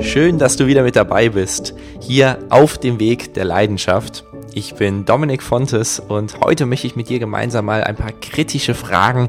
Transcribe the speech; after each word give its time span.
Schön, 0.00 0.38
dass 0.38 0.56
du 0.56 0.66
wieder 0.66 0.82
mit 0.82 0.96
dabei 0.96 1.28
bist, 1.28 1.74
hier 2.00 2.38
auf 2.50 2.76
dem 2.78 2.98
Weg 2.98 3.34
der 3.34 3.44
Leidenschaft. 3.44 4.24
Ich 4.52 4.74
bin 4.74 5.04
Dominik 5.04 5.42
Fontes 5.42 6.00
und 6.00 6.40
heute 6.40 6.66
möchte 6.66 6.88
ich 6.88 6.96
mit 6.96 7.08
dir 7.08 7.20
gemeinsam 7.20 7.66
mal 7.66 7.84
ein 7.84 7.94
paar 7.94 8.12
kritische 8.12 8.74
Fragen 8.74 9.28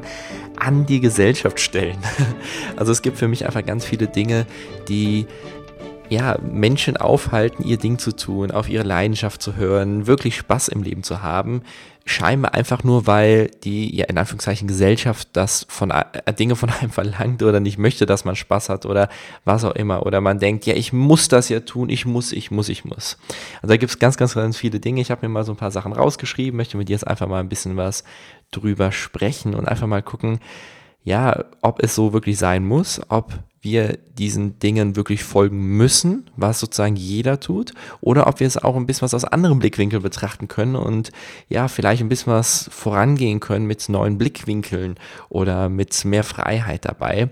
an 0.56 0.84
die 0.84 1.00
Gesellschaft 1.00 1.60
stellen. 1.60 1.98
Also 2.76 2.92
es 2.92 3.02
gibt 3.02 3.18
für 3.18 3.28
mich 3.28 3.46
einfach 3.46 3.64
ganz 3.64 3.84
viele 3.84 4.08
Dinge, 4.08 4.46
die 4.88 5.26
ja, 6.08 6.38
Menschen 6.42 6.96
aufhalten, 6.96 7.64
ihr 7.64 7.78
Ding 7.78 7.98
zu 7.98 8.10
tun, 8.12 8.50
auf 8.50 8.68
ihre 8.68 8.84
Leidenschaft 8.84 9.40
zu 9.40 9.56
hören, 9.56 10.06
wirklich 10.06 10.36
Spaß 10.36 10.68
im 10.68 10.82
Leben 10.82 11.02
zu 11.02 11.22
haben, 11.22 11.62
scheinbar 12.06 12.54
einfach 12.54 12.84
nur, 12.84 13.08
weil 13.08 13.48
die, 13.64 13.94
ja, 13.94 14.06
in 14.06 14.16
Anführungszeichen 14.16 14.68
Gesellschaft 14.68 15.28
das 15.32 15.66
von 15.68 15.90
äh, 15.90 16.32
Dinge 16.32 16.54
von 16.54 16.70
einem 16.70 16.90
verlangt 16.92 17.42
oder 17.42 17.58
nicht 17.58 17.78
möchte, 17.78 18.06
dass 18.06 18.24
man 18.24 18.36
Spaß 18.36 18.68
hat 18.68 18.86
oder 18.86 19.08
was 19.44 19.64
auch 19.64 19.74
immer. 19.74 20.06
Oder 20.06 20.20
man 20.20 20.38
denkt, 20.38 20.66
ja, 20.66 20.74
ich 20.74 20.92
muss 20.92 21.28
das 21.28 21.48
ja 21.48 21.60
tun, 21.60 21.88
ich 21.88 22.06
muss, 22.06 22.32
ich 22.32 22.52
muss, 22.52 22.68
ich 22.68 22.84
muss. 22.84 23.18
Also 23.56 23.72
da 23.72 23.76
gibt 23.76 23.90
es 23.90 23.98
ganz, 23.98 24.16
ganz, 24.16 24.34
ganz 24.34 24.56
viele 24.56 24.78
Dinge. 24.78 25.00
Ich 25.00 25.10
habe 25.10 25.26
mir 25.26 25.32
mal 25.32 25.44
so 25.44 25.52
ein 25.52 25.56
paar 25.56 25.72
Sachen 25.72 25.92
rausgeschrieben, 25.92 26.56
möchte 26.56 26.76
mit 26.76 26.88
dir 26.88 26.92
jetzt 26.92 27.06
einfach 27.06 27.26
mal 27.26 27.40
ein 27.40 27.48
bisschen 27.48 27.76
was 27.76 28.04
drüber 28.52 28.92
sprechen 28.92 29.54
und 29.54 29.66
einfach 29.66 29.88
mal 29.88 30.02
gucken, 30.02 30.38
ja, 31.02 31.44
ob 31.60 31.82
es 31.82 31.94
so 31.94 32.12
wirklich 32.12 32.38
sein 32.38 32.64
muss, 32.64 33.00
ob 33.08 33.32
wir 33.66 33.98
diesen 34.16 34.60
Dingen 34.60 34.94
wirklich 34.94 35.24
folgen 35.24 35.76
müssen, 35.76 36.30
was 36.36 36.60
sozusagen 36.60 36.94
jeder 36.94 37.40
tut, 37.40 37.72
oder 38.00 38.28
ob 38.28 38.38
wir 38.38 38.46
es 38.46 38.56
auch 38.56 38.76
ein 38.76 38.86
bisschen 38.86 39.02
was 39.02 39.14
aus 39.14 39.24
anderem 39.24 39.58
Blickwinkel 39.58 40.00
betrachten 40.00 40.46
können 40.46 40.76
und 40.76 41.10
ja, 41.48 41.66
vielleicht 41.66 42.00
ein 42.00 42.08
bisschen 42.08 42.32
was 42.32 42.70
vorangehen 42.72 43.40
können 43.40 43.66
mit 43.66 43.88
neuen 43.88 44.18
Blickwinkeln 44.18 44.94
oder 45.28 45.68
mit 45.68 46.04
mehr 46.04 46.22
Freiheit 46.22 46.84
dabei. 46.84 47.28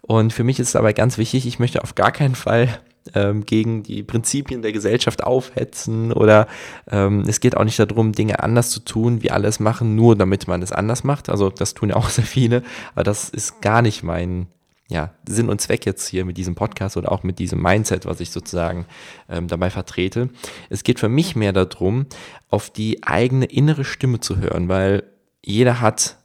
Und 0.00 0.32
für 0.32 0.42
mich 0.44 0.58
ist 0.58 0.74
dabei 0.74 0.94
ganz 0.94 1.18
wichtig, 1.18 1.46
ich 1.46 1.58
möchte 1.58 1.82
auf 1.82 1.94
gar 1.94 2.12
keinen 2.12 2.34
Fall 2.34 2.80
ähm, 3.14 3.44
gegen 3.44 3.82
die 3.82 4.02
Prinzipien 4.02 4.62
der 4.62 4.72
Gesellschaft 4.72 5.22
aufhetzen 5.22 6.12
oder 6.12 6.46
ähm, 6.90 7.24
es 7.26 7.40
geht 7.40 7.56
auch 7.56 7.64
nicht 7.64 7.78
darum, 7.78 8.12
Dinge 8.12 8.42
anders 8.42 8.70
zu 8.70 8.80
tun, 8.80 9.22
wie 9.22 9.30
alles 9.30 9.60
machen, 9.60 9.94
nur 9.94 10.16
damit 10.16 10.48
man 10.48 10.62
es 10.62 10.72
anders 10.72 11.04
macht. 11.04 11.28
Also 11.28 11.50
das 11.50 11.74
tun 11.74 11.90
ja 11.90 11.96
auch 11.96 12.08
sehr 12.08 12.24
viele, 12.24 12.62
aber 12.94 13.04
das 13.04 13.28
ist 13.28 13.60
gar 13.60 13.82
nicht 13.82 14.02
mein 14.02 14.46
ja, 14.88 15.14
Sinn 15.26 15.48
und 15.48 15.60
Zweck 15.60 15.86
jetzt 15.86 16.08
hier 16.08 16.24
mit 16.24 16.36
diesem 16.36 16.54
Podcast 16.54 16.96
oder 16.96 17.10
auch 17.10 17.22
mit 17.22 17.38
diesem 17.38 17.60
Mindset, 17.62 18.04
was 18.04 18.20
ich 18.20 18.30
sozusagen 18.30 18.86
ähm, 19.28 19.48
dabei 19.48 19.70
vertrete. 19.70 20.28
Es 20.68 20.84
geht 20.84 21.00
für 21.00 21.08
mich 21.08 21.36
mehr 21.36 21.52
darum, 21.52 22.06
auf 22.50 22.70
die 22.70 23.02
eigene 23.02 23.46
innere 23.46 23.84
Stimme 23.84 24.20
zu 24.20 24.38
hören, 24.38 24.68
weil 24.68 25.04
jeder 25.42 25.80
hat 25.80 26.18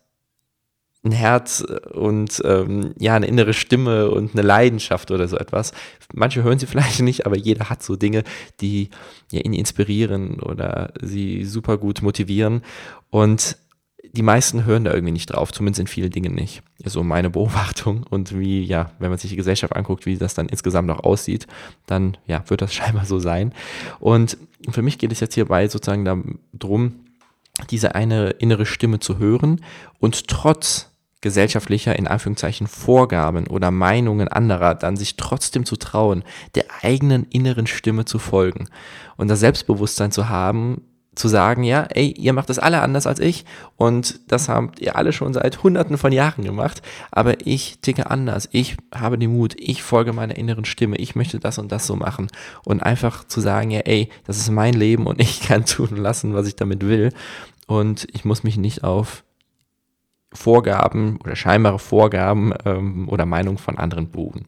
ein 1.04 1.14
Herz 1.14 1.62
und 1.94 2.42
ähm, 2.44 2.94
ja, 3.00 3.16
eine 3.16 3.28
innere 3.28 3.54
Stimme 3.54 4.12
und 4.12 4.34
eine 4.34 4.42
Leidenschaft 4.42 5.12
oder 5.12 5.30
so 5.30 5.38
etwas. 5.38 5.72
Manche 6.14 6.44
hören 6.44 6.60
sie 6.60 6.68
vielleicht 6.68 7.00
nicht, 7.00 7.26
aber 7.26 7.38
jeder 7.38 7.70
hat 7.70 7.82
so 7.82 7.96
Dinge, 7.96 8.24
die 8.60 8.90
ja, 9.32 9.40
ihn 9.40 9.54
inspirieren 9.54 10.42
oder 10.42 10.92
sie 11.02 11.46
super 11.46 11.78
gut 11.78 12.02
motivieren. 12.02 12.64
Und 13.10 13.58
die 14.12 14.22
meisten 14.22 14.66
hören 14.66 14.84
da 14.84 14.94
irgendwie 14.94 15.12
nicht 15.12 15.28
drauf, 15.28 15.52
zumindest 15.52 15.82
in 15.82 15.88
vielen 15.88 16.10
Dingen 16.10 16.34
nicht. 16.34 16.64
So 16.84 17.04
meine 17.04 17.30
Beobachtung 17.30 18.06
und 18.10 18.38
wie, 18.38 18.64
ja, 18.64 18.92
wenn 19.00 19.10
man 19.10 19.20
sich 19.20 19.30
die 19.30 19.36
Gesellschaft 19.36 19.76
anguckt, 19.76 20.06
wie 20.06 20.18
das 20.18 20.34
dann 20.34 20.50
insgesamt 20.50 20.88
noch 20.88 21.04
aussieht, 21.04 21.48
dann, 21.86 22.18
ja, 22.26 22.44
wird 22.48 22.62
das 22.62 22.74
scheinbar 22.76 23.06
so 23.06 23.20
sein. 23.20 23.54
Und 24.00 24.38
für 24.70 24.82
mich 24.82 24.98
geht 24.98 25.12
es 25.12 25.20
jetzt 25.20 25.36
hierbei 25.36 25.68
sozusagen 25.68 26.40
darum, 26.54 27.06
diese 27.70 27.96
eine 27.96 28.32
innere 28.32 28.66
Stimme 28.66 29.00
zu 29.00 29.18
hören 29.18 29.62
und 30.00 30.28
trotz 30.28 30.90
gesellschaftlicher, 31.22 31.98
in 31.98 32.08
Anführungszeichen, 32.08 32.68
Vorgaben 32.68 33.48
oder 33.48 33.72
Meinungen 33.72 34.30
anderer, 34.30 34.76
dann 34.76 34.96
sich 34.96 35.18
trotzdem 35.18 35.66
zu 35.66 35.76
trauen, 35.76 36.24
der 36.56 36.66
eigenen 36.82 37.26
inneren 37.26 37.68
Stimme 37.68 38.06
zu 38.06 38.20
folgen 38.20 38.70
und 39.18 39.28
das 39.28 39.42
Selbstbewusstsein 39.42 40.12
zu 40.12 40.30
haben, 40.30 40.82
zu 41.20 41.28
sagen, 41.28 41.64
ja, 41.64 41.84
ey, 41.84 42.12
ihr 42.18 42.32
macht 42.32 42.50
das 42.50 42.60
alle 42.60 42.82
anders 42.82 43.06
als 43.06 43.20
ich 43.20 43.44
und 43.76 44.22
das 44.32 44.48
habt 44.48 44.80
ihr 44.80 44.96
alle 44.96 45.12
schon 45.12 45.34
seit 45.34 45.64
hunderten 45.64 45.98
von 45.98 46.14
Jahren 46.14 46.46
gemacht, 46.46 46.82
aber 47.12 47.46
ich 47.46 47.80
ticke 47.82 48.10
anders, 48.10 48.48
ich 48.54 48.78
habe 48.96 49.18
den 49.18 49.34
Mut, 49.34 49.54
ich 49.58 49.84
folge 49.84 50.14
meiner 50.14 50.38
inneren 50.38 50.64
Stimme, 50.64 50.96
ich 50.96 51.16
möchte 51.16 51.40
das 51.40 51.60
und 51.60 51.74
das 51.74 51.86
so 51.86 51.98
machen 51.98 52.28
und 52.64 52.82
einfach 52.82 53.26
zu 53.26 53.42
sagen, 53.42 53.70
ja, 53.70 53.82
ey, 53.82 54.10
das 54.26 54.38
ist 54.38 54.50
mein 54.50 54.74
Leben 54.74 55.08
und 55.08 55.20
ich 55.22 55.42
kann 55.42 55.66
tun 55.66 55.98
lassen, 55.98 56.34
was 56.34 56.48
ich 56.48 56.56
damit 56.56 56.88
will 56.88 57.12
und 57.68 58.08
ich 58.14 58.24
muss 58.24 58.44
mich 58.44 58.56
nicht 58.56 58.86
auf 58.86 59.24
Vorgaben 60.32 61.18
oder 61.22 61.36
scheinbare 61.36 61.80
Vorgaben 61.80 62.54
ähm, 62.64 63.10
oder 63.10 63.26
Meinungen 63.26 63.58
von 63.58 63.80
anderen 63.80 64.12
beruhen. 64.12 64.46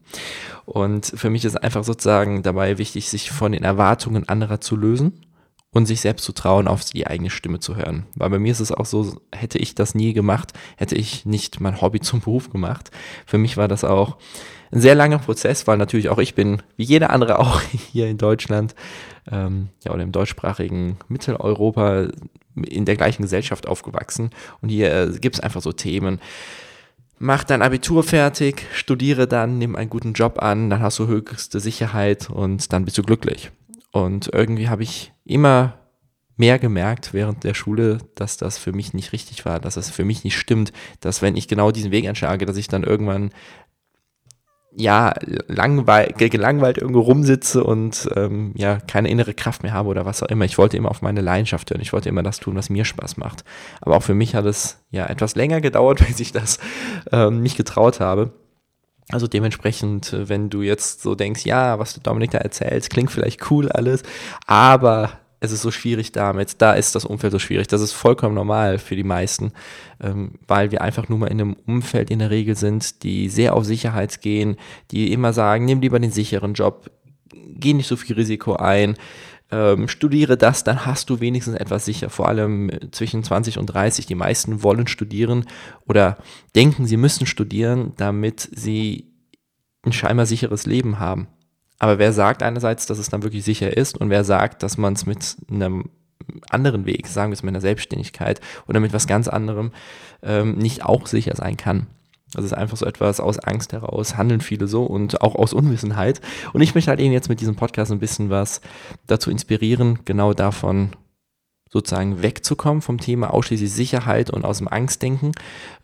Und 0.64 1.06
für 1.06 1.28
mich 1.28 1.44
ist 1.44 1.56
einfach 1.56 1.82
sozusagen 1.82 2.44
dabei 2.44 2.78
wichtig, 2.78 3.10
sich 3.10 3.32
von 3.32 3.50
den 3.50 3.64
Erwartungen 3.64 4.28
anderer 4.28 4.60
zu 4.60 4.76
lösen 4.76 5.24
und 5.72 5.86
sich 5.86 6.00
selbst 6.00 6.24
zu 6.24 6.32
trauen, 6.32 6.68
auf 6.68 6.84
die 6.84 7.06
eigene 7.06 7.30
Stimme 7.30 7.58
zu 7.58 7.76
hören. 7.76 8.06
Weil 8.14 8.30
bei 8.30 8.38
mir 8.38 8.52
ist 8.52 8.60
es 8.60 8.72
auch 8.72 8.84
so, 8.84 9.20
hätte 9.34 9.58
ich 9.58 9.74
das 9.74 9.94
nie 9.94 10.12
gemacht, 10.12 10.52
hätte 10.76 10.94
ich 10.94 11.24
nicht 11.24 11.60
mein 11.60 11.80
Hobby 11.80 12.00
zum 12.00 12.20
Beruf 12.20 12.50
gemacht. 12.50 12.90
Für 13.26 13.38
mich 13.38 13.56
war 13.56 13.68
das 13.68 13.82
auch 13.82 14.18
ein 14.70 14.80
sehr 14.80 14.94
langer 14.94 15.18
Prozess, 15.18 15.66
weil 15.66 15.78
natürlich 15.78 16.10
auch 16.10 16.18
ich 16.18 16.34
bin, 16.34 16.62
wie 16.76 16.84
jeder 16.84 17.10
andere 17.10 17.38
auch 17.38 17.60
hier 17.92 18.08
in 18.08 18.18
Deutschland 18.18 18.74
ähm, 19.30 19.70
ja, 19.84 19.92
oder 19.92 20.02
im 20.02 20.12
deutschsprachigen 20.12 20.98
Mitteleuropa 21.08 22.08
in 22.54 22.84
der 22.84 22.96
gleichen 22.96 23.22
Gesellschaft 23.22 23.66
aufgewachsen. 23.66 24.30
Und 24.60 24.68
hier 24.68 24.94
äh, 24.94 25.18
gibt 25.18 25.36
es 25.36 25.40
einfach 25.40 25.62
so 25.62 25.72
Themen, 25.72 26.20
mach 27.18 27.44
dein 27.44 27.62
Abitur 27.62 28.02
fertig, 28.02 28.66
studiere 28.74 29.26
dann, 29.26 29.56
nimm 29.56 29.74
einen 29.74 29.88
guten 29.88 30.12
Job 30.12 30.42
an, 30.42 30.68
dann 30.68 30.82
hast 30.82 30.98
du 30.98 31.06
höchste 31.06 31.60
Sicherheit 31.60 32.28
und 32.28 32.72
dann 32.74 32.84
bist 32.84 32.98
du 32.98 33.02
glücklich. 33.02 33.50
Und 33.92 34.30
irgendwie 34.32 34.68
habe 34.68 34.82
ich 34.82 35.12
immer 35.24 35.78
mehr 36.36 36.58
gemerkt 36.58 37.12
während 37.12 37.44
der 37.44 37.54
Schule, 37.54 37.98
dass 38.14 38.36
das 38.36 38.58
für 38.58 38.72
mich 38.72 38.94
nicht 38.94 39.12
richtig 39.12 39.44
war, 39.44 39.60
dass 39.60 39.76
es 39.76 39.90
für 39.90 40.04
mich 40.04 40.24
nicht 40.24 40.36
stimmt, 40.36 40.72
dass 41.00 41.22
wenn 41.22 41.36
ich 41.36 41.46
genau 41.46 41.70
diesen 41.70 41.92
Weg 41.92 42.08
einschlage, 42.08 42.46
dass 42.46 42.56
ich 42.56 42.68
dann 42.68 42.82
irgendwann 42.82 43.30
ja, 44.74 45.12
langweil, 45.48 46.12
gelangweilt 46.16 46.78
irgendwo 46.78 47.00
rumsitze 47.00 47.62
und 47.62 48.08
ähm, 48.16 48.52
ja, 48.56 48.78
keine 48.78 49.10
innere 49.10 49.34
Kraft 49.34 49.62
mehr 49.62 49.72
habe 49.72 49.88
oder 49.90 50.06
was 50.06 50.22
auch 50.22 50.28
immer. 50.28 50.46
Ich 50.46 50.56
wollte 50.56 50.76
immer 50.76 50.90
auf 50.90 51.02
meine 51.02 51.20
Leidenschaft 51.20 51.70
hören. 51.70 51.82
Ich 51.82 51.92
wollte 51.92 52.08
immer 52.08 52.22
das 52.22 52.40
tun, 52.40 52.56
was 52.56 52.70
mir 52.70 52.84
Spaß 52.84 53.18
macht. 53.18 53.44
Aber 53.82 53.96
auch 53.96 54.02
für 54.02 54.14
mich 54.14 54.34
hat 54.34 54.46
es 54.46 54.82
ja 54.90 55.06
etwas 55.06 55.36
länger 55.36 55.60
gedauert, 55.60 55.98
bis 56.06 56.20
ich 56.20 56.32
das 56.32 56.58
ähm, 57.12 57.42
nicht 57.42 57.56
getraut 57.56 58.00
habe. 58.00 58.32
Also 59.12 59.28
dementsprechend, 59.28 60.12
äh, 60.12 60.28
wenn 60.28 60.50
du 60.50 60.62
jetzt 60.62 61.02
so 61.02 61.14
denkst, 61.14 61.44
ja, 61.44 61.78
was 61.78 61.94
du 61.94 62.00
Dominik 62.00 62.32
da 62.32 62.38
erzählst, 62.38 62.90
klingt 62.90 63.12
vielleicht 63.12 63.50
cool 63.50 63.70
alles, 63.70 64.02
aber 64.46 65.12
es 65.38 65.50
ist 65.50 65.62
so 65.62 65.70
schwierig 65.72 66.12
damit, 66.12 66.62
da 66.62 66.72
ist 66.72 66.94
das 66.94 67.04
Umfeld 67.04 67.32
so 67.32 67.40
schwierig. 67.40 67.66
Das 67.66 67.80
ist 67.80 67.92
vollkommen 67.92 68.34
normal 68.34 68.78
für 68.78 68.94
die 68.94 69.02
meisten, 69.02 69.52
ähm, 70.00 70.38
weil 70.46 70.70
wir 70.70 70.82
einfach 70.82 71.08
nur 71.08 71.18
mal 71.18 71.26
in 71.26 71.40
einem 71.40 71.56
Umfeld 71.66 72.10
in 72.10 72.20
der 72.20 72.30
Regel 72.30 72.56
sind, 72.56 73.02
die 73.02 73.28
sehr 73.28 73.54
auf 73.54 73.64
Sicherheit 73.64 74.20
gehen, 74.22 74.56
die 74.92 75.12
immer 75.12 75.32
sagen, 75.32 75.64
nimm 75.64 75.80
lieber 75.80 75.98
den 75.98 76.12
sicheren 76.12 76.54
Job, 76.54 76.90
geh 77.32 77.74
nicht 77.74 77.88
so 77.88 77.96
viel 77.96 78.14
Risiko 78.14 78.54
ein, 78.54 78.96
ähm, 79.52 79.86
studiere 79.86 80.36
das, 80.36 80.64
dann 80.64 80.86
hast 80.86 81.10
du 81.10 81.20
wenigstens 81.20 81.54
etwas 81.54 81.84
sicher, 81.84 82.10
vor 82.10 82.26
allem 82.26 82.70
zwischen 82.90 83.22
20 83.22 83.58
und 83.58 83.66
30. 83.66 84.06
Die 84.06 84.14
meisten 84.14 84.62
wollen 84.62 84.88
studieren 84.88 85.44
oder 85.86 86.16
denken, 86.56 86.86
sie 86.86 86.96
müssen 86.96 87.26
studieren, 87.26 87.92
damit 87.96 88.48
sie 88.52 89.12
ein 89.84 89.92
scheinbar 89.92 90.26
sicheres 90.26 90.64
Leben 90.64 90.98
haben. 90.98 91.28
Aber 91.78 91.98
wer 91.98 92.12
sagt 92.12 92.42
einerseits, 92.42 92.86
dass 92.86 92.98
es 92.98 93.10
dann 93.10 93.22
wirklich 93.22 93.44
sicher 93.44 93.76
ist 93.76 93.98
und 93.98 94.08
wer 94.08 94.24
sagt, 94.24 94.62
dass 94.62 94.78
man 94.78 94.94
es 94.94 95.04
mit 95.04 95.36
einem 95.50 95.90
anderen 96.48 96.86
Weg, 96.86 97.06
sagen 97.08 97.30
wir 97.30 97.34
es 97.34 97.42
mit 97.42 97.50
einer 97.50 97.60
Selbstständigkeit 97.60 98.40
oder 98.68 98.80
mit 98.80 98.92
was 98.92 99.06
ganz 99.06 99.28
anderem, 99.28 99.72
ähm, 100.22 100.56
nicht 100.56 100.84
auch 100.84 101.06
sicher 101.06 101.34
sein 101.36 101.56
kann. 101.56 101.88
Das 102.34 102.44
ist 102.44 102.54
einfach 102.54 102.76
so 102.76 102.86
etwas 102.86 103.20
aus 103.20 103.38
Angst 103.38 103.72
heraus, 103.72 104.16
handeln 104.16 104.40
viele 104.40 104.66
so 104.66 104.84
und 104.84 105.20
auch 105.20 105.34
aus 105.34 105.52
Unwissenheit. 105.52 106.20
Und 106.52 106.62
ich 106.62 106.74
möchte 106.74 106.90
halt 106.90 107.00
eben 107.00 107.12
jetzt 107.12 107.28
mit 107.28 107.40
diesem 107.40 107.56
Podcast 107.56 107.92
ein 107.92 107.98
bisschen 107.98 108.30
was 108.30 108.60
dazu 109.06 109.30
inspirieren, 109.30 109.98
genau 110.04 110.32
davon 110.32 110.90
sozusagen 111.70 112.22
wegzukommen 112.22 112.82
vom 112.82 112.98
Thema 112.98 113.32
ausschließlich 113.32 113.72
Sicherheit 113.72 114.30
und 114.30 114.44
aus 114.44 114.58
dem 114.58 114.68
Angstdenken, 114.68 115.32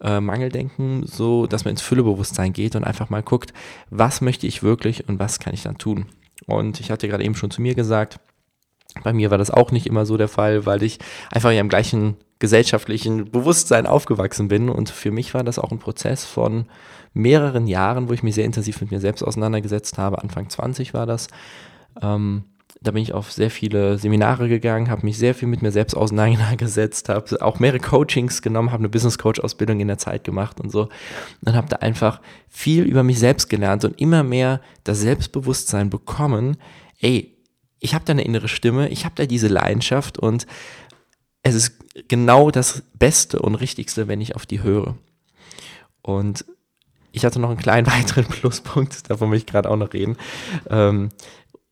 äh, 0.02 0.20
Mangeldenken, 0.20 1.06
so 1.06 1.46
dass 1.46 1.64
man 1.64 1.72
ins 1.72 1.82
Füllebewusstsein 1.82 2.52
geht 2.52 2.76
und 2.76 2.84
einfach 2.84 3.08
mal 3.08 3.22
guckt, 3.22 3.54
was 3.88 4.20
möchte 4.20 4.46
ich 4.46 4.62
wirklich 4.62 5.08
und 5.08 5.18
was 5.18 5.38
kann 5.38 5.54
ich 5.54 5.62
dann 5.62 5.78
tun. 5.78 6.06
Und 6.46 6.80
ich 6.80 6.90
hatte 6.90 7.08
gerade 7.08 7.24
eben 7.24 7.34
schon 7.34 7.50
zu 7.50 7.62
mir 7.62 7.74
gesagt, 7.74 8.20
bei 9.02 9.12
mir 9.12 9.30
war 9.30 9.38
das 9.38 9.50
auch 9.50 9.70
nicht 9.70 9.86
immer 9.86 10.04
so 10.04 10.16
der 10.16 10.28
Fall, 10.28 10.66
weil 10.66 10.82
ich 10.82 10.98
einfach 11.30 11.52
ja 11.52 11.60
im 11.60 11.68
gleichen 11.68 12.16
gesellschaftlichen 12.38 13.30
Bewusstsein 13.30 13.86
aufgewachsen 13.86 14.48
bin. 14.48 14.68
Und 14.68 14.90
für 14.90 15.10
mich 15.10 15.34
war 15.34 15.44
das 15.44 15.58
auch 15.58 15.72
ein 15.72 15.78
Prozess 15.78 16.24
von 16.24 16.66
mehreren 17.12 17.66
Jahren, 17.66 18.08
wo 18.08 18.12
ich 18.12 18.22
mich 18.22 18.34
sehr 18.34 18.44
intensiv 18.44 18.80
mit 18.80 18.90
mir 18.90 19.00
selbst 19.00 19.22
auseinandergesetzt 19.22 19.98
habe. 19.98 20.22
Anfang 20.22 20.48
20 20.48 20.94
war 20.94 21.06
das. 21.06 21.28
Ähm, 22.00 22.44
da 22.80 22.92
bin 22.92 23.02
ich 23.02 23.12
auf 23.12 23.32
sehr 23.32 23.50
viele 23.50 23.98
Seminare 23.98 24.48
gegangen, 24.48 24.88
habe 24.88 25.04
mich 25.04 25.18
sehr 25.18 25.34
viel 25.34 25.48
mit 25.48 25.62
mir 25.62 25.72
selbst 25.72 25.94
auseinandergesetzt, 25.94 27.08
habe 27.08 27.42
auch 27.42 27.58
mehrere 27.58 27.80
Coachings 27.80 28.40
genommen, 28.40 28.70
habe 28.70 28.82
eine 28.82 28.88
Business 28.88 29.18
Coach 29.18 29.40
Ausbildung 29.40 29.80
in 29.80 29.88
der 29.88 29.98
Zeit 29.98 30.22
gemacht 30.22 30.60
und 30.60 30.70
so 30.70 30.88
und 31.44 31.54
habe 31.54 31.68
da 31.68 31.76
einfach 31.76 32.20
viel 32.48 32.84
über 32.84 33.02
mich 33.02 33.18
selbst 33.18 33.48
gelernt 33.48 33.84
und 33.84 34.00
immer 34.00 34.22
mehr 34.22 34.60
das 34.84 35.00
Selbstbewusstsein 35.00 35.90
bekommen, 35.90 36.56
ey, 37.00 37.34
ich 37.80 37.94
habe 37.94 38.04
da 38.04 38.12
eine 38.12 38.24
innere 38.24 38.48
Stimme, 38.48 38.88
ich 38.88 39.04
habe 39.04 39.14
da 39.16 39.26
diese 39.26 39.48
Leidenschaft 39.48 40.18
und 40.18 40.46
es 41.48 41.54
ist 41.54 42.08
genau 42.08 42.50
das 42.50 42.82
Beste 42.94 43.40
und 43.40 43.54
Richtigste, 43.56 44.08
wenn 44.08 44.20
ich 44.20 44.36
auf 44.36 44.46
die 44.46 44.62
höre. 44.62 44.96
Und 46.02 46.44
ich 47.12 47.24
hatte 47.24 47.40
noch 47.40 47.50
einen 47.50 47.58
kleinen 47.58 47.86
weiteren 47.92 48.26
Pluspunkt, 48.26 49.10
davon 49.10 49.30
will 49.30 49.38
ich 49.38 49.46
gerade 49.46 49.70
auch 49.70 49.76
noch 49.76 49.92
reden. 49.92 50.16
Ähm, 50.70 51.10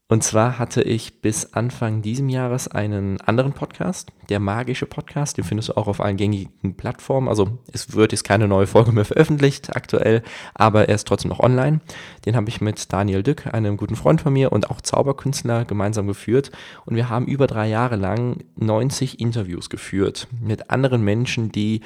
und 0.09 0.23
zwar 0.23 0.61
hatte 0.61 0.83
ich 0.83 1.21
bis 1.21 1.53
Anfang 1.53 2.01
diesem 2.01 2.29
Jahres 2.29 2.69
einen 2.69 3.21
anderen 3.21 3.53
Podcast, 3.53 4.13
der 4.29 4.39
magische 4.39 4.87
Podcast, 4.87 5.37
den 5.37 5.43
findest 5.45 5.71
du 5.71 5.77
auch 5.77 5.89
auf 5.89 6.01
allen 6.01 6.17
gängigen 6.17 6.77
Plattformen. 6.77 7.29
Also 7.29 7.59
es 7.73 7.93
wird 7.93 8.13
jetzt 8.13 8.23
keine 8.23 8.47
neue 8.47 8.69
Folge 8.69 8.93
mehr 8.93 9.05
veröffentlicht 9.05 9.75
aktuell, 9.75 10.23
aber 10.55 10.89
er 10.89 10.95
ist 10.95 11.09
trotzdem 11.09 11.31
noch 11.31 11.41
online. 11.41 11.81
Den 12.25 12.37
habe 12.37 12.49
ich 12.49 12.61
mit 12.61 12.93
Daniel 12.93 13.25
Dück, 13.25 13.53
einem 13.53 13.77
guten 13.77 13.97
Freund 13.97 14.21
von 14.21 14.33
mir 14.33 14.53
und 14.53 14.71
auch 14.71 14.81
Zauberkünstler, 14.81 15.65
gemeinsam 15.65 16.07
geführt. 16.07 16.53
Und 16.85 16.95
wir 16.95 17.09
haben 17.09 17.27
über 17.27 17.49
drei 17.49 17.69
Jahre 17.69 17.97
lang 17.97 18.45
90 18.55 19.19
Interviews 19.19 19.71
geführt 19.71 20.29
mit 20.41 20.71
anderen 20.71 21.03
Menschen, 21.03 21.51
die 21.51 21.81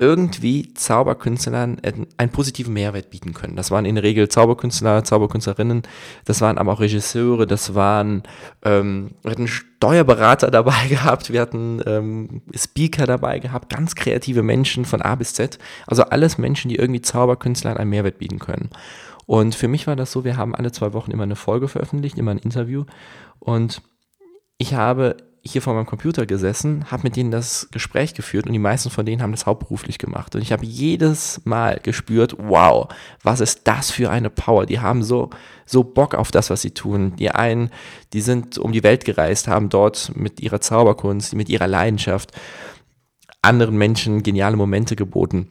irgendwie 0.00 0.72
Zauberkünstlern 0.72 1.78
einen 2.16 2.30
positiven 2.30 2.72
Mehrwert 2.72 3.10
bieten 3.10 3.34
können. 3.34 3.54
Das 3.54 3.70
waren 3.70 3.84
in 3.84 3.96
der 3.96 4.04
Regel 4.04 4.28
Zauberkünstler, 4.28 5.04
Zauberkünstlerinnen, 5.04 5.82
das 6.24 6.40
waren 6.40 6.56
aber 6.56 6.72
auch 6.72 6.80
Regisseure, 6.80 7.46
das 7.46 7.74
waren, 7.74 8.22
ähm, 8.62 9.10
wir 9.22 9.32
hatten 9.32 9.46
Steuerberater 9.46 10.50
dabei 10.50 10.86
gehabt, 10.88 11.30
wir 11.30 11.42
hatten 11.42 11.82
ähm, 11.84 12.42
Speaker 12.54 13.06
dabei 13.06 13.40
gehabt, 13.40 13.68
ganz 13.68 13.94
kreative 13.94 14.42
Menschen 14.42 14.86
von 14.86 15.02
A 15.02 15.14
bis 15.16 15.34
Z. 15.34 15.58
Also 15.86 16.04
alles 16.04 16.38
Menschen, 16.38 16.70
die 16.70 16.76
irgendwie 16.76 17.02
Zauberkünstlern 17.02 17.76
einen 17.76 17.90
Mehrwert 17.90 18.18
bieten 18.18 18.38
können. 18.38 18.70
Und 19.26 19.54
für 19.54 19.68
mich 19.68 19.86
war 19.86 19.96
das 19.96 20.12
so, 20.12 20.24
wir 20.24 20.38
haben 20.38 20.54
alle 20.54 20.72
zwei 20.72 20.94
Wochen 20.94 21.10
immer 21.10 21.24
eine 21.24 21.36
Folge 21.36 21.68
veröffentlicht, 21.68 22.16
immer 22.16 22.30
ein 22.30 22.38
Interview. 22.38 22.84
Und 23.38 23.82
ich 24.56 24.74
habe 24.74 25.16
hier 25.42 25.62
vor 25.62 25.74
meinem 25.74 25.86
Computer 25.86 26.26
gesessen, 26.26 26.90
habe 26.90 27.04
mit 27.04 27.16
denen 27.16 27.30
das 27.30 27.68
Gespräch 27.70 28.14
geführt 28.14 28.46
und 28.46 28.52
die 28.52 28.58
meisten 28.58 28.90
von 28.90 29.06
denen 29.06 29.22
haben 29.22 29.32
das 29.32 29.46
hauptberuflich 29.46 29.98
gemacht. 29.98 30.34
Und 30.34 30.42
ich 30.42 30.52
habe 30.52 30.66
jedes 30.66 31.40
Mal 31.44 31.80
gespürt, 31.82 32.36
wow, 32.38 32.88
was 33.22 33.40
ist 33.40 33.66
das 33.66 33.90
für 33.90 34.10
eine 34.10 34.28
Power? 34.28 34.66
Die 34.66 34.80
haben 34.80 35.02
so, 35.02 35.30
so 35.64 35.82
Bock 35.82 36.14
auf 36.14 36.30
das, 36.30 36.50
was 36.50 36.60
sie 36.60 36.72
tun. 36.72 37.16
Die 37.16 37.30
einen, 37.30 37.70
die 38.12 38.20
sind 38.20 38.58
um 38.58 38.72
die 38.72 38.82
Welt 38.82 39.04
gereist, 39.04 39.48
haben 39.48 39.70
dort 39.70 40.12
mit 40.14 40.40
ihrer 40.40 40.60
Zauberkunst, 40.60 41.34
mit 41.34 41.48
ihrer 41.48 41.68
Leidenschaft 41.68 42.32
anderen 43.42 43.78
Menschen 43.78 44.22
geniale 44.22 44.56
Momente 44.56 44.96
geboten. 44.96 45.48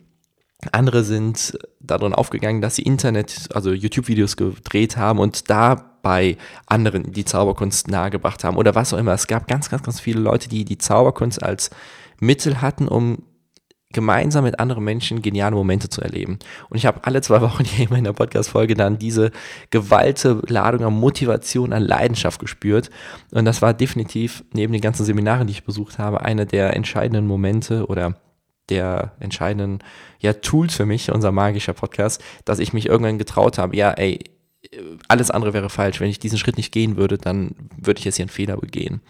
Andere 0.72 1.04
sind 1.04 1.58
darin 1.80 2.14
aufgegangen, 2.14 2.62
dass 2.62 2.76
sie 2.76 2.84
Internet, 2.84 3.50
also 3.54 3.72
YouTube-Videos 3.72 4.36
gedreht 4.36 4.98
haben 4.98 5.20
und 5.20 5.50
dabei 6.02 6.38
anderen 6.66 7.12
die 7.12 7.26
Zauberkunst 7.26 7.88
nahegebracht 7.88 8.44
haben 8.44 8.58
oder 8.58 8.76
was 8.76 8.94
auch 8.94 8.98
immer. 8.98 9.14
Es 9.14 9.28
gab 9.28 9.48
ganz, 9.48 9.70
ganz, 9.70 9.84
ganz 9.84 10.00
viele 10.00 10.20
Leute, 10.20 10.50
die 10.50 10.66
die 10.66 10.78
Zauberkunst 10.78 11.42
als 11.42 11.70
Mittel 12.20 12.62
hatten, 12.62 12.88
um 12.88 13.24
gemeinsam 13.92 14.44
mit 14.44 14.60
anderen 14.60 14.84
Menschen 14.84 15.24
geniale 15.24 15.56
Momente 15.56 15.90
zu 15.90 16.02
erleben. 16.02 16.38
Und 16.70 16.78
ich 16.78 16.86
habe 16.86 17.00
alle 17.04 17.22
zwei 17.22 17.42
Wochen 17.42 17.64
hier 17.66 17.92
in 17.92 18.04
der 18.04 18.14
Podcast-Folge 18.14 18.76
dann 18.76 19.00
diese 19.00 19.32
gewalte 19.72 20.42
Ladung 20.48 20.84
an 20.84 20.94
Motivation, 20.94 21.74
an 21.74 21.84
Leidenschaft 21.84 22.40
gespürt. 22.40 22.92
Und 23.32 23.46
das 23.46 23.62
war 23.62 23.74
definitiv 23.74 24.44
neben 24.54 24.74
den 24.74 24.82
ganzen 24.82 25.06
Seminaren, 25.06 25.48
die 25.48 25.54
ich 25.54 25.64
besucht 25.64 25.98
habe, 25.98 26.22
einer 26.22 26.46
der 26.46 26.76
entscheidenden 26.76 27.26
Momente 27.26 27.88
oder 27.88 28.16
der 28.70 29.14
entscheidenden 29.20 29.80
ja, 30.20 30.34
Tools 30.34 30.76
für 30.76 30.86
mich, 30.86 31.12
unser 31.12 31.32
magischer 31.32 31.74
Podcast, 31.74 32.24
dass 32.46 32.60
ich 32.60 32.74
mich 32.74 32.86
irgendwann 32.86 33.18
getraut 33.18 33.58
habe, 33.58 33.76
ja, 33.76 33.90
ey, 33.90 34.20
alles 35.08 35.32
andere 35.32 35.54
wäre 35.54 35.70
falsch. 35.70 36.00
Wenn 36.00 36.10
ich 36.10 36.20
diesen 36.20 36.38
Schritt 36.38 36.58
nicht 36.58 36.72
gehen 36.72 36.98
würde, 36.98 37.18
dann 37.18 37.56
würde 37.78 38.00
ich 38.00 38.06
jetzt 38.06 38.18
hier 38.18 38.24
einen 38.24 38.30
Fehler 38.30 38.58
begehen. 38.58 39.02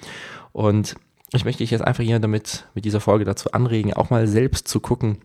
Und 0.51 0.95
ich 1.31 1.45
möchte 1.45 1.63
dich 1.63 1.71
jetzt 1.71 1.83
einfach 1.83 2.03
hier 2.03 2.19
damit, 2.19 2.65
mit 2.73 2.85
dieser 2.85 3.01
Folge 3.01 3.25
dazu 3.25 3.51
anregen, 3.51 3.93
auch 3.93 4.09
mal 4.09 4.27
selbst 4.27 4.67
zu 4.67 4.79
gucken, 4.79 5.19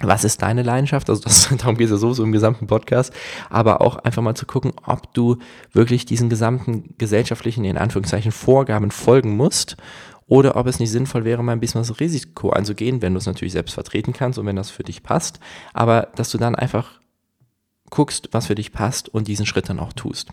was 0.00 0.24
ist 0.24 0.42
deine 0.42 0.62
Leidenschaft? 0.62 1.08
Also 1.08 1.22
das, 1.22 1.48
darum 1.58 1.76
geht 1.76 1.86
es 1.86 1.92
ja 1.92 1.96
sowieso 1.96 2.24
im 2.24 2.32
gesamten 2.32 2.66
Podcast, 2.66 3.12
aber 3.48 3.80
auch 3.80 3.96
einfach 3.96 4.22
mal 4.22 4.34
zu 4.34 4.46
gucken, 4.46 4.72
ob 4.86 5.12
du 5.14 5.38
wirklich 5.72 6.04
diesen 6.04 6.28
gesamten 6.28 6.94
gesellschaftlichen, 6.98 7.64
in 7.64 7.78
Anführungszeichen, 7.78 8.32
Vorgaben 8.32 8.90
folgen 8.90 9.36
musst 9.36 9.76
oder 10.26 10.56
ob 10.56 10.66
es 10.66 10.80
nicht 10.80 10.90
sinnvoll 10.90 11.24
wäre, 11.24 11.42
mal 11.42 11.52
ein 11.52 11.60
bisschen 11.60 11.80
das 11.80 12.00
Risiko 12.00 12.50
anzugehen, 12.50 13.02
wenn 13.02 13.14
du 13.14 13.18
es 13.18 13.26
natürlich 13.26 13.52
selbst 13.52 13.74
vertreten 13.74 14.12
kannst 14.12 14.38
und 14.38 14.46
wenn 14.46 14.56
das 14.56 14.70
für 14.70 14.82
dich 14.82 15.02
passt, 15.02 15.38
aber 15.72 16.08
dass 16.16 16.30
du 16.30 16.38
dann 16.38 16.54
einfach 16.54 17.00
guckst, 17.94 18.28
was 18.32 18.46
für 18.48 18.54
dich 18.54 18.72
passt 18.72 19.08
und 19.08 19.28
diesen 19.28 19.46
Schritt 19.46 19.68
dann 19.68 19.78
auch 19.78 19.92
tust. 19.92 20.30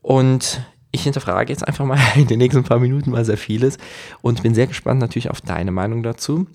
Und 0.00 0.62
ich 0.90 1.02
hinterfrage 1.02 1.52
jetzt 1.52 1.66
einfach 1.66 1.84
mal 1.84 1.98
in 2.16 2.26
den 2.26 2.38
nächsten 2.38 2.64
paar 2.64 2.78
Minuten 2.78 3.10
mal 3.10 3.24
sehr 3.24 3.36
vieles 3.36 3.78
und 4.22 4.42
bin 4.42 4.54
sehr 4.54 4.66
gespannt 4.66 5.00
natürlich 5.00 5.30
auf 5.30 5.40
deine 5.40 5.70
Meinung 5.70 6.02
dazu. 6.02 6.46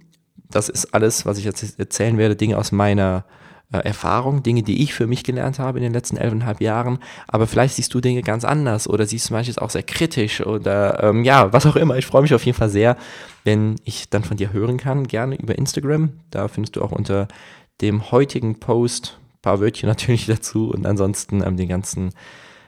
Das 0.50 0.68
ist 0.70 0.94
alles, 0.94 1.26
was 1.26 1.38
ich 1.38 1.46
jetzt 1.46 1.80
erzählen 1.80 2.18
werde, 2.18 2.36
Dinge 2.36 2.58
aus 2.58 2.72
meiner 2.72 3.26
äh, 3.72 3.78
Erfahrung, 3.78 4.44
Dinge, 4.44 4.64
die 4.64 4.84
ich 4.84 4.94
für 4.94 5.08
mich 5.08 5.24
gelernt 5.24 5.60
habe 5.60 5.78
in 5.78 5.84
den 5.84 5.94
letzten 5.94 6.18
elfeinhalb 6.18 6.60
Jahren. 6.60 7.00
Aber 7.28 7.48
vielleicht 7.48 7.76
siehst 7.76 7.94
du 7.94 8.02
Dinge 8.02 8.22
ganz 8.22 8.44
anders 8.44 8.90
oder 8.90 9.06
siehst 9.06 9.30
du 9.30 9.34
manches 9.34 9.58
auch 9.58 9.70
sehr 9.70 9.84
kritisch 9.84 10.42
oder 10.42 11.04
ähm, 11.04 11.24
ja, 11.24 11.54
was 11.54 11.66
auch 11.66 11.76
immer. 11.76 11.98
Ich 11.98 12.06
freue 12.06 12.24
mich 12.24 12.34
auf 12.34 12.46
jeden 12.46 12.58
Fall 12.58 12.70
sehr, 12.70 12.98
wenn 13.44 13.76
ich 13.86 14.10
dann 14.10 14.24
von 14.24 14.38
dir 14.38 14.52
hören 14.52 14.78
kann. 14.78 15.08
Gerne 15.08 15.36
über 15.36 15.58
Instagram. 15.58 16.10
Da 16.32 16.48
findest 16.48 16.76
du 16.76 16.82
auch 16.82 16.92
unter 16.92 17.28
dem 17.80 18.12
heutigen 18.12 18.60
Post 18.60 19.21
paar 19.42 19.60
Wörtchen 19.60 19.88
natürlich 19.90 20.26
dazu 20.26 20.70
und 20.70 20.86
ansonsten 20.86 21.44
ähm, 21.44 21.58
den 21.58 21.70
ganzen 21.70 22.12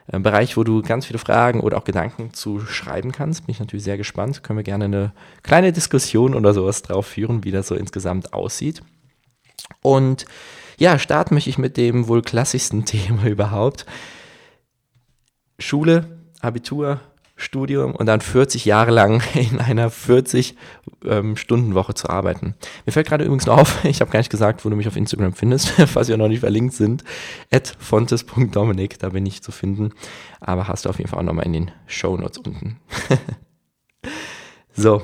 äh, 0.07 0.19
Bereich, 0.19 0.57
wo 0.57 0.63
du 0.63 0.81
ganz 0.81 1.05
viele 1.05 1.19
Fragen 1.19 1.61
oder 1.61 1.77
auch 1.77 1.83
Gedanken 1.83 2.33
zu 2.33 2.59
schreiben 2.61 3.11
kannst. 3.11 3.45
Bin 3.45 3.53
ich 3.53 3.59
natürlich 3.59 3.83
sehr 3.83 3.97
gespannt. 3.97 4.43
Können 4.43 4.57
wir 4.57 4.63
gerne 4.63 4.85
eine 4.85 5.13
kleine 5.43 5.71
Diskussion 5.71 6.35
oder 6.35 6.53
sowas 6.53 6.81
drauf 6.81 7.07
führen, 7.07 7.43
wie 7.43 7.51
das 7.51 7.67
so 7.67 7.75
insgesamt 7.75 8.33
aussieht. 8.33 8.81
Und 9.81 10.25
ja, 10.77 10.97
starten 10.99 11.35
möchte 11.35 11.49
ich 11.49 11.57
mit 11.57 11.77
dem 11.77 12.07
wohl 12.07 12.21
klassischsten 12.21 12.85
Thema 12.85 13.25
überhaupt. 13.27 13.85
Schule, 15.59 16.19
Abitur, 16.41 16.99
Studium 17.35 17.95
und 17.95 18.05
dann 18.05 18.21
40 18.21 18.65
Jahre 18.65 18.91
lang 18.91 19.21
in 19.33 19.59
einer 19.59 19.89
40-Stunden-Woche 19.89 21.91
ähm, 21.91 21.95
zu 21.95 22.09
arbeiten. 22.09 22.55
Mir 22.85 22.91
fällt 22.91 23.07
gerade 23.07 23.25
übrigens 23.25 23.45
noch 23.45 23.57
auf, 23.57 23.83
ich 23.85 24.01
habe 24.01 24.11
gar 24.11 24.19
nicht 24.19 24.29
gesagt, 24.29 24.65
wo 24.65 24.69
du 24.69 24.75
mich 24.75 24.87
auf 24.87 24.95
Instagram 24.95 25.33
findest, 25.33 25.69
falls 25.87 26.07
wir 26.07 26.17
noch 26.17 26.27
nicht 26.27 26.41
verlinkt 26.41 26.73
sind, 26.73 27.03
at 27.51 27.75
fontes.dominik, 27.79 28.99
da 28.99 29.09
bin 29.09 29.25
ich 29.25 29.41
zu 29.41 29.51
finden, 29.51 29.91
aber 30.39 30.67
hast 30.67 30.85
du 30.85 30.89
auf 30.89 30.99
jeden 30.99 31.09
Fall 31.09 31.19
auch 31.19 31.23
nochmal 31.23 31.45
in 31.45 31.53
den 31.53 31.71
Show 31.87 32.15
Notes 32.17 32.37
unten. 32.37 32.79
so, 34.73 35.01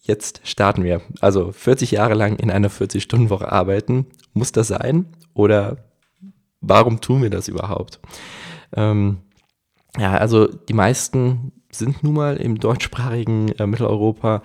jetzt 0.00 0.40
starten 0.44 0.84
wir. 0.84 1.00
Also 1.20 1.52
40 1.52 1.92
Jahre 1.92 2.14
lang 2.14 2.36
in 2.36 2.50
einer 2.50 2.70
40-Stunden-Woche 2.70 3.50
arbeiten, 3.50 4.06
muss 4.34 4.52
das 4.52 4.68
sein? 4.68 5.06
Oder 5.32 5.78
warum 6.60 7.00
tun 7.00 7.22
wir 7.22 7.30
das 7.30 7.48
überhaupt? 7.48 8.00
Ähm, 8.76 9.23
ja, 9.98 10.16
also 10.16 10.46
die 10.46 10.72
meisten 10.72 11.52
sind 11.70 12.02
nun 12.02 12.14
mal 12.14 12.36
im 12.36 12.58
deutschsprachigen 12.58 13.50
äh, 13.52 13.66
Mitteleuropa 13.66 14.42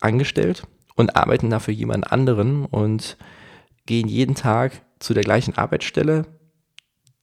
angestellt 0.00 0.66
und 0.96 1.16
arbeiten 1.16 1.50
dafür 1.50 1.74
jemand 1.74 2.12
anderen 2.12 2.64
und 2.64 3.16
gehen 3.86 4.08
jeden 4.08 4.34
Tag 4.34 4.82
zu 4.98 5.14
der 5.14 5.22
gleichen 5.22 5.56
Arbeitsstelle, 5.56 6.26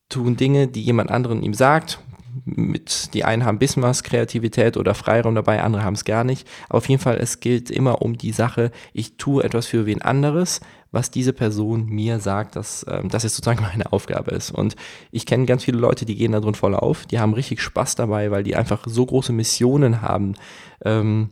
tun 0.10 0.36
Dinge, 0.36 0.68
die 0.68 0.82
jemand 0.82 1.12
anderen 1.12 1.44
ihm 1.44 1.54
sagt, 1.54 2.00
mit, 2.46 3.14
die 3.14 3.24
einen 3.24 3.46
haben 3.46 3.60
bisschen 3.60 3.84
was 3.84 4.04
Kreativität 4.04 4.78
oder 4.78 4.94
Freiraum 4.94 5.36
dabei, 5.36 5.62
andere 5.62 5.84
haben 5.84 5.94
es 5.94 6.06
gar 6.06 6.24
nicht. 6.24 6.48
Aber 6.70 6.78
auf 6.78 6.90
jeden 6.90 7.02
Fall, 7.02 7.18
es 7.18 7.40
gilt 7.40 7.70
immer 7.70 8.02
um 8.02 8.18
die 8.18 8.32
Sache, 8.32 8.72
ich 8.94 9.18
tue 9.18 9.44
etwas 9.44 9.66
für 9.66 9.86
wen 9.86 10.02
anderes, 10.02 10.62
was 10.92 11.12
diese 11.12 11.34
Person 11.34 11.88
mir 11.88 12.20
sagt, 12.20 12.56
dass 12.56 12.86
ähm, 12.90 13.10
das 13.10 13.24
jetzt 13.24 13.36
sozusagen 13.36 13.62
meine 13.72 13.92
Aufgabe 13.92 14.32
ist. 14.32 14.52
Und 14.52 14.76
ich 15.12 15.26
kenne 15.26 15.46
ganz 15.46 15.64
viele 15.64 15.78
Leute, 15.78 16.06
die 16.06 16.16
gehen 16.16 16.32
da 16.32 16.40
drin 16.40 16.56
voll 16.56 16.76
auf, 16.76 17.06
die 17.06 17.20
haben 17.20 17.34
richtig 17.34 17.62
Spaß 17.62 17.96
dabei, 17.96 18.32
weil 18.32 18.44
die 18.44 18.56
einfach 18.56 18.84
so 18.86 19.06
große 19.06 19.34
Missionen 19.34 20.02
haben, 20.02 20.36
ähm, 20.84 21.30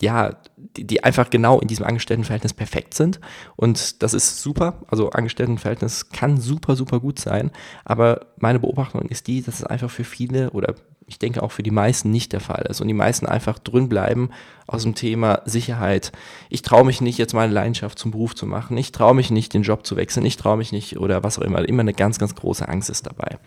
ja, 0.00 0.36
die, 0.76 0.86
die 0.86 1.04
einfach 1.04 1.30
genau 1.30 1.60
in 1.60 1.68
diesem 1.68 1.86
Angestelltenverhältnis 1.86 2.54
perfekt 2.54 2.94
sind. 2.94 3.20
Und 3.56 4.02
das 4.02 4.14
ist 4.14 4.42
super. 4.42 4.82
Also 4.88 5.10
Angestelltenverhältnis 5.10 6.10
kann 6.10 6.40
super, 6.40 6.76
super 6.76 7.00
gut 7.00 7.18
sein. 7.18 7.50
Aber 7.84 8.26
meine 8.38 8.58
Beobachtung 8.58 9.02
ist 9.02 9.26
die, 9.26 9.42
dass 9.42 9.56
es 9.56 9.64
einfach 9.64 9.90
für 9.90 10.04
viele 10.04 10.50
oder 10.50 10.74
ich 11.06 11.18
denke 11.18 11.42
auch 11.42 11.52
für 11.52 11.62
die 11.62 11.70
meisten 11.70 12.10
nicht 12.10 12.32
der 12.32 12.40
Fall 12.40 12.66
ist 12.68 12.80
und 12.80 12.88
die 12.88 12.94
meisten 12.94 13.26
einfach 13.26 13.58
drin 13.58 13.88
bleiben 13.88 14.30
aus 14.66 14.84
dem 14.84 14.94
Thema 14.94 15.42
Sicherheit. 15.44 16.12
Ich 16.48 16.62
traue 16.62 16.84
mich 16.84 17.00
nicht, 17.00 17.18
jetzt 17.18 17.34
meine 17.34 17.52
Leidenschaft 17.52 17.98
zum 17.98 18.12
Beruf 18.12 18.34
zu 18.34 18.46
machen. 18.46 18.76
Ich 18.76 18.92
traue 18.92 19.14
mich 19.14 19.30
nicht, 19.30 19.52
den 19.52 19.62
Job 19.62 19.84
zu 19.84 19.96
wechseln. 19.96 20.24
Ich 20.24 20.36
traue 20.36 20.56
mich 20.56 20.72
nicht 20.72 20.98
oder 20.98 21.22
was 21.22 21.38
auch 21.38 21.42
immer. 21.42 21.68
Immer 21.68 21.80
eine 21.80 21.92
ganz, 21.92 22.18
ganz 22.18 22.34
große 22.34 22.66
Angst 22.68 22.88
ist 22.88 23.06
dabei. 23.06 23.38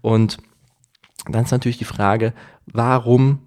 Und 0.00 0.38
dann 1.28 1.44
ist 1.44 1.50
natürlich 1.50 1.78
die 1.78 1.84
Frage, 1.84 2.32
warum 2.66 3.40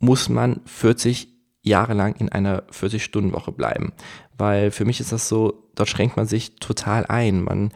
muss 0.00 0.28
man 0.28 0.60
40 0.64 1.28
Jahre 1.62 1.94
lang 1.94 2.16
in 2.16 2.28
einer 2.30 2.64
40-Stunden-Woche 2.72 3.52
bleiben? 3.52 3.92
Weil 4.36 4.70
für 4.70 4.84
mich 4.84 4.98
ist 4.98 5.12
das 5.12 5.28
so, 5.28 5.70
dort 5.74 5.88
schränkt 5.88 6.16
man 6.16 6.26
sich 6.26 6.56
total 6.56 7.06
ein. 7.06 7.44
Man, 7.44 7.72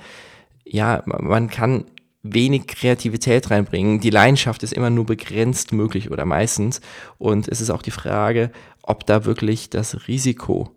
ja, 0.65 1.03
man 1.07 1.49
kann 1.49 1.85
wenig 2.23 2.67
Kreativität 2.67 3.51
reinbringen. 3.51 4.01
Die 4.01 4.11
Leidenschaft 4.11 4.63
ist 4.63 4.73
immer 4.73 4.91
nur 4.91 5.05
begrenzt 5.05 5.73
möglich 5.73 6.11
oder 6.11 6.25
meistens. 6.25 6.81
Und 7.19 7.47
es 7.49 7.61
ist 7.61 7.71
auch 7.71 7.83
die 7.83 7.91
Frage, 7.91 8.51
ob 8.83 9.07
da 9.07 9.27
wirklich 9.27 9.71
das 9.71 10.09
Risiko, 10.09 10.71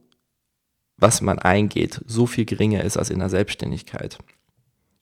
was 0.98 1.22
man 1.22 1.40
eingeht, 1.40 2.02
so 2.06 2.26
viel 2.26 2.46
geringer 2.46 2.84
ist 2.84 2.98
als 2.98 3.10
in 3.10 3.20
der 3.20 3.30
Selbstständigkeit. 3.30 4.18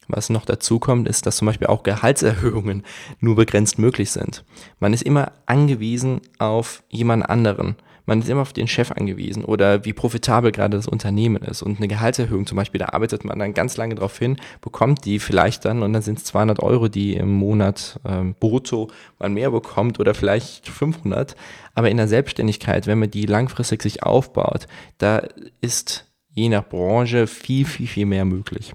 Was 0.08 0.30
noch 0.30 0.46
dazu 0.46 0.80
kommt, 0.80 1.08
ist, 1.08 1.26
dass 1.26 1.38
zum 1.38 1.48
Beispiel 1.48 1.68
auch 1.68 1.84
Gehaltserhöhungen 1.84 2.84
nur 3.20 3.36
begrenzt 3.36 3.80
möglich 3.80 4.12
sind. 4.12 4.44
Man 4.80 4.94
ist 4.94 5.04
immer 5.04 5.32
angewiesen 5.46 6.22
auf 6.40 6.84
jemand 6.90 7.30
anderen. 7.30 7.76
Man 8.06 8.20
ist 8.20 8.30
immer 8.30 8.42
auf 8.42 8.54
den 8.54 8.68
Chef 8.68 8.92
angewiesen 8.92 9.44
oder 9.44 9.84
wie 9.84 9.94
profitabel 9.94 10.52
gerade 10.52 10.78
das 10.78 10.88
Unternehmen 10.88 11.42
ist. 11.42 11.64
Und 11.64 11.78
eine 11.78 11.88
Gehaltserhöhung 11.88 12.46
zum 12.46 12.56
Beispiel, 12.56 12.80
da 12.80 12.90
arbeitet 12.90 13.26
man 13.26 13.40
dann 13.40 13.54
ganz 13.54 13.78
lange 13.78 13.96
drauf 13.96 14.18
hin, 14.18 14.38
bekommt 14.62 15.06
die 15.06 15.20
vielleicht 15.20 15.66
dann 15.66 15.82
und 15.82 15.94
dann 15.94 16.04
sind 16.04 16.20
es 16.20 16.26
200 16.26 16.62
Euro, 16.62 16.88
die 16.88 17.16
im 17.16 17.34
Monat 17.34 18.00
ähm, 18.06 18.36
brutto 18.40 18.90
man 19.18 19.34
mehr 19.34 19.50
bekommt 19.50 20.00
oder 20.00 20.14
vielleicht 20.14 20.70
500. 20.70 21.36
Aber 21.74 21.90
in 21.90 21.98
der 21.98 22.08
Selbstständigkeit, 22.08 22.86
wenn 22.86 23.00
man 23.00 23.10
die 23.10 23.26
langfristig 23.26 23.82
sich 23.82 24.04
aufbaut, 24.04 24.68
da 25.00 25.24
ist 25.62 26.06
je 26.30 26.50
nach 26.50 26.68
Branche 26.68 27.28
viel, 27.28 27.66
viel, 27.66 27.88
viel 27.88 28.06
mehr 28.06 28.26
möglich. 28.26 28.74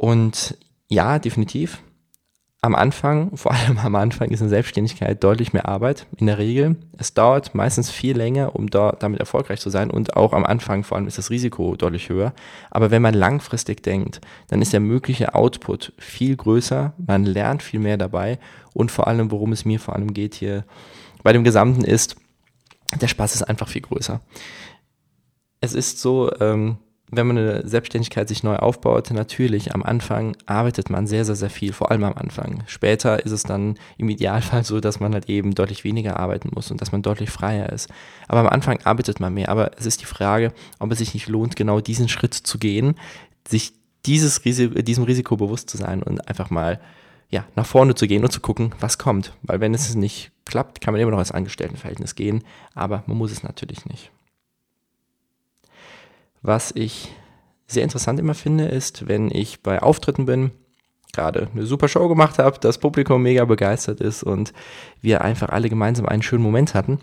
Und 0.00 0.56
ja, 0.88 1.18
definitiv. 1.18 1.82
Am 2.62 2.74
Anfang, 2.74 3.36
vor 3.36 3.52
allem 3.52 3.76
am 3.76 3.94
Anfang, 3.96 4.30
ist 4.30 4.40
eine 4.40 4.48
Selbstständigkeit 4.48 5.22
deutlich 5.22 5.52
mehr 5.52 5.68
Arbeit 5.68 6.06
in 6.16 6.26
der 6.26 6.38
Regel. 6.38 6.76
Es 6.96 7.12
dauert 7.12 7.54
meistens 7.54 7.90
viel 7.90 8.16
länger, 8.16 8.56
um 8.56 8.70
da, 8.70 8.92
damit 8.98 9.20
erfolgreich 9.20 9.60
zu 9.60 9.68
sein 9.68 9.90
und 9.90 10.16
auch 10.16 10.32
am 10.32 10.46
Anfang 10.46 10.84
vor 10.84 10.96
allem 10.96 11.06
ist 11.06 11.18
das 11.18 11.28
Risiko 11.28 11.76
deutlich 11.76 12.08
höher. 12.08 12.32
Aber 12.70 12.90
wenn 12.90 13.02
man 13.02 13.12
langfristig 13.12 13.82
denkt, 13.82 14.22
dann 14.48 14.62
ist 14.62 14.72
der 14.72 14.80
mögliche 14.80 15.34
Output 15.34 15.92
viel 15.98 16.34
größer, 16.34 16.94
man 17.06 17.26
lernt 17.26 17.62
viel 17.62 17.80
mehr 17.80 17.98
dabei 17.98 18.38
und 18.72 18.90
vor 18.90 19.06
allem, 19.06 19.30
worum 19.30 19.52
es 19.52 19.66
mir 19.66 19.80
vor 19.80 19.94
allem 19.94 20.14
geht 20.14 20.34
hier 20.34 20.64
bei 21.22 21.34
dem 21.34 21.44
Gesamten 21.44 21.84
ist, 21.84 22.16
der 22.98 23.08
Spaß 23.08 23.34
ist 23.34 23.42
einfach 23.42 23.68
viel 23.68 23.82
größer. 23.82 24.22
Es 25.60 25.74
ist 25.74 25.98
so, 25.98 26.32
ähm, 26.40 26.78
wenn 27.12 27.26
man 27.26 27.38
eine 27.38 27.68
Selbstständigkeit 27.68 28.28
sich 28.28 28.42
neu 28.42 28.56
aufbaut, 28.56 29.10
natürlich 29.10 29.74
am 29.74 29.82
Anfang 29.82 30.36
arbeitet 30.46 30.90
man 30.90 31.06
sehr, 31.06 31.24
sehr, 31.24 31.34
sehr 31.34 31.50
viel, 31.50 31.72
vor 31.72 31.90
allem 31.90 32.04
am 32.04 32.14
Anfang. 32.14 32.62
Später 32.66 33.24
ist 33.24 33.32
es 33.32 33.42
dann 33.42 33.76
im 33.98 34.08
Idealfall 34.08 34.64
so, 34.64 34.80
dass 34.80 35.00
man 35.00 35.12
halt 35.14 35.28
eben 35.28 35.54
deutlich 35.54 35.84
weniger 35.84 36.18
arbeiten 36.18 36.50
muss 36.54 36.70
und 36.70 36.80
dass 36.80 36.92
man 36.92 37.02
deutlich 37.02 37.30
freier 37.30 37.70
ist. 37.70 37.88
Aber 38.28 38.40
am 38.40 38.48
Anfang 38.48 38.78
arbeitet 38.84 39.18
man 39.18 39.34
mehr. 39.34 39.48
Aber 39.48 39.72
es 39.78 39.86
ist 39.86 40.00
die 40.00 40.06
Frage, 40.06 40.52
ob 40.78 40.92
es 40.92 40.98
sich 40.98 41.14
nicht 41.14 41.28
lohnt, 41.28 41.56
genau 41.56 41.80
diesen 41.80 42.08
Schritt 42.08 42.34
zu 42.34 42.58
gehen, 42.58 42.94
sich 43.48 43.72
dieses 44.06 44.44
Risiko, 44.44 44.80
diesem 44.80 45.04
Risiko 45.04 45.36
bewusst 45.36 45.68
zu 45.68 45.76
sein 45.76 46.02
und 46.02 46.28
einfach 46.28 46.50
mal 46.50 46.80
ja, 47.28 47.44
nach 47.54 47.66
vorne 47.66 47.94
zu 47.94 48.06
gehen 48.06 48.24
und 48.24 48.30
zu 48.30 48.40
gucken, 48.40 48.74
was 48.80 48.98
kommt. 48.98 49.32
Weil 49.42 49.60
wenn 49.60 49.74
es 49.74 49.94
nicht 49.94 50.32
klappt, 50.44 50.80
kann 50.80 50.92
man 50.92 51.00
immer 51.00 51.12
noch 51.12 51.18
als 51.18 51.32
Angestelltenverhältnis 51.32 52.14
gehen, 52.14 52.44
aber 52.74 53.04
man 53.06 53.16
muss 53.16 53.30
es 53.30 53.42
natürlich 53.42 53.86
nicht. 53.86 54.10
Was 56.42 56.72
ich 56.74 57.12
sehr 57.66 57.82
interessant 57.82 58.18
immer 58.18 58.34
finde, 58.34 58.64
ist, 58.64 59.08
wenn 59.08 59.30
ich 59.30 59.62
bei 59.62 59.80
Auftritten 59.82 60.26
bin, 60.26 60.50
gerade 61.12 61.48
eine 61.52 61.66
super 61.66 61.88
Show 61.88 62.08
gemacht 62.08 62.38
habe, 62.38 62.58
das 62.60 62.78
Publikum 62.78 63.22
mega 63.22 63.44
begeistert 63.44 64.00
ist 64.00 64.22
und 64.22 64.52
wir 65.00 65.22
einfach 65.22 65.48
alle 65.48 65.68
gemeinsam 65.68 66.06
einen 66.06 66.22
schönen 66.22 66.42
Moment 66.42 66.74
hatten. 66.74 67.00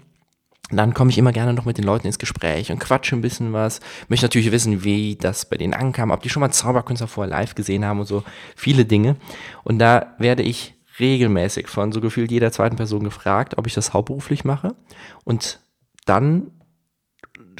Dann 0.70 0.94
komme 0.94 1.10
ich 1.10 1.18
immer 1.18 1.32
gerne 1.32 1.54
noch 1.54 1.64
mit 1.64 1.78
den 1.78 1.86
Leuten 1.86 2.08
ins 2.08 2.20
Gespräch 2.20 2.72
und 2.72 2.80
quatsche 2.80 3.16
ein 3.16 3.22
bisschen 3.22 3.54
was. 3.54 3.80
Möchte 4.10 4.26
natürlich 4.26 4.52
wissen, 4.52 4.84
wie 4.84 5.16
das 5.16 5.48
bei 5.48 5.56
denen 5.56 5.74
ankam, 5.74 6.12
ob 6.12 6.22
die 6.22 6.30
schon 6.30 6.42
mal 6.42 6.52
Zauberkünstler 6.52 7.08
vorher 7.08 7.32
live 7.32 7.56
gesehen 7.56 7.86
haben 7.86 8.02
und 8.02 8.06
so 8.06 8.24
viele 8.56 8.84
Dinge. 8.84 9.16
Und 9.64 9.80
da 9.80 10.16
werde 10.18 10.44
ich 10.44 10.76
regelmäßig 11.00 11.68
von 11.70 11.94
so 11.94 12.02
gefühlt 12.02 12.32
jeder 12.32 12.52
zweiten 12.52 12.76
Person 12.76 13.04
gefragt, 13.04 13.58
ob 13.58 13.68
ich 13.68 13.76
das 13.76 13.94
hauptberuflich 13.94 14.44
mache. 14.44 14.76
Und 15.24 15.62
dann 16.06 16.52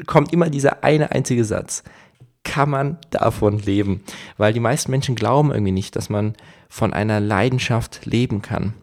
kommt 0.06 0.34
immer 0.34 0.50
dieser 0.50 0.84
eine 0.84 1.12
einzige 1.12 1.46
Satz. 1.46 1.84
Kann 2.44 2.70
man 2.70 2.98
davon 3.10 3.60
leben? 3.60 4.04
Weil 4.38 4.54
die 4.54 4.60
meisten 4.60 4.92
Menschen 4.92 5.16
glauben 5.16 5.52
irgendwie 5.52 5.72
nicht, 5.72 5.96
dass 5.96 6.10
man 6.10 6.36
von 6.70 6.94
einer 6.94 7.20
Leidenschaft 7.20 8.06
leben 8.06 8.42
kann. 8.42 8.74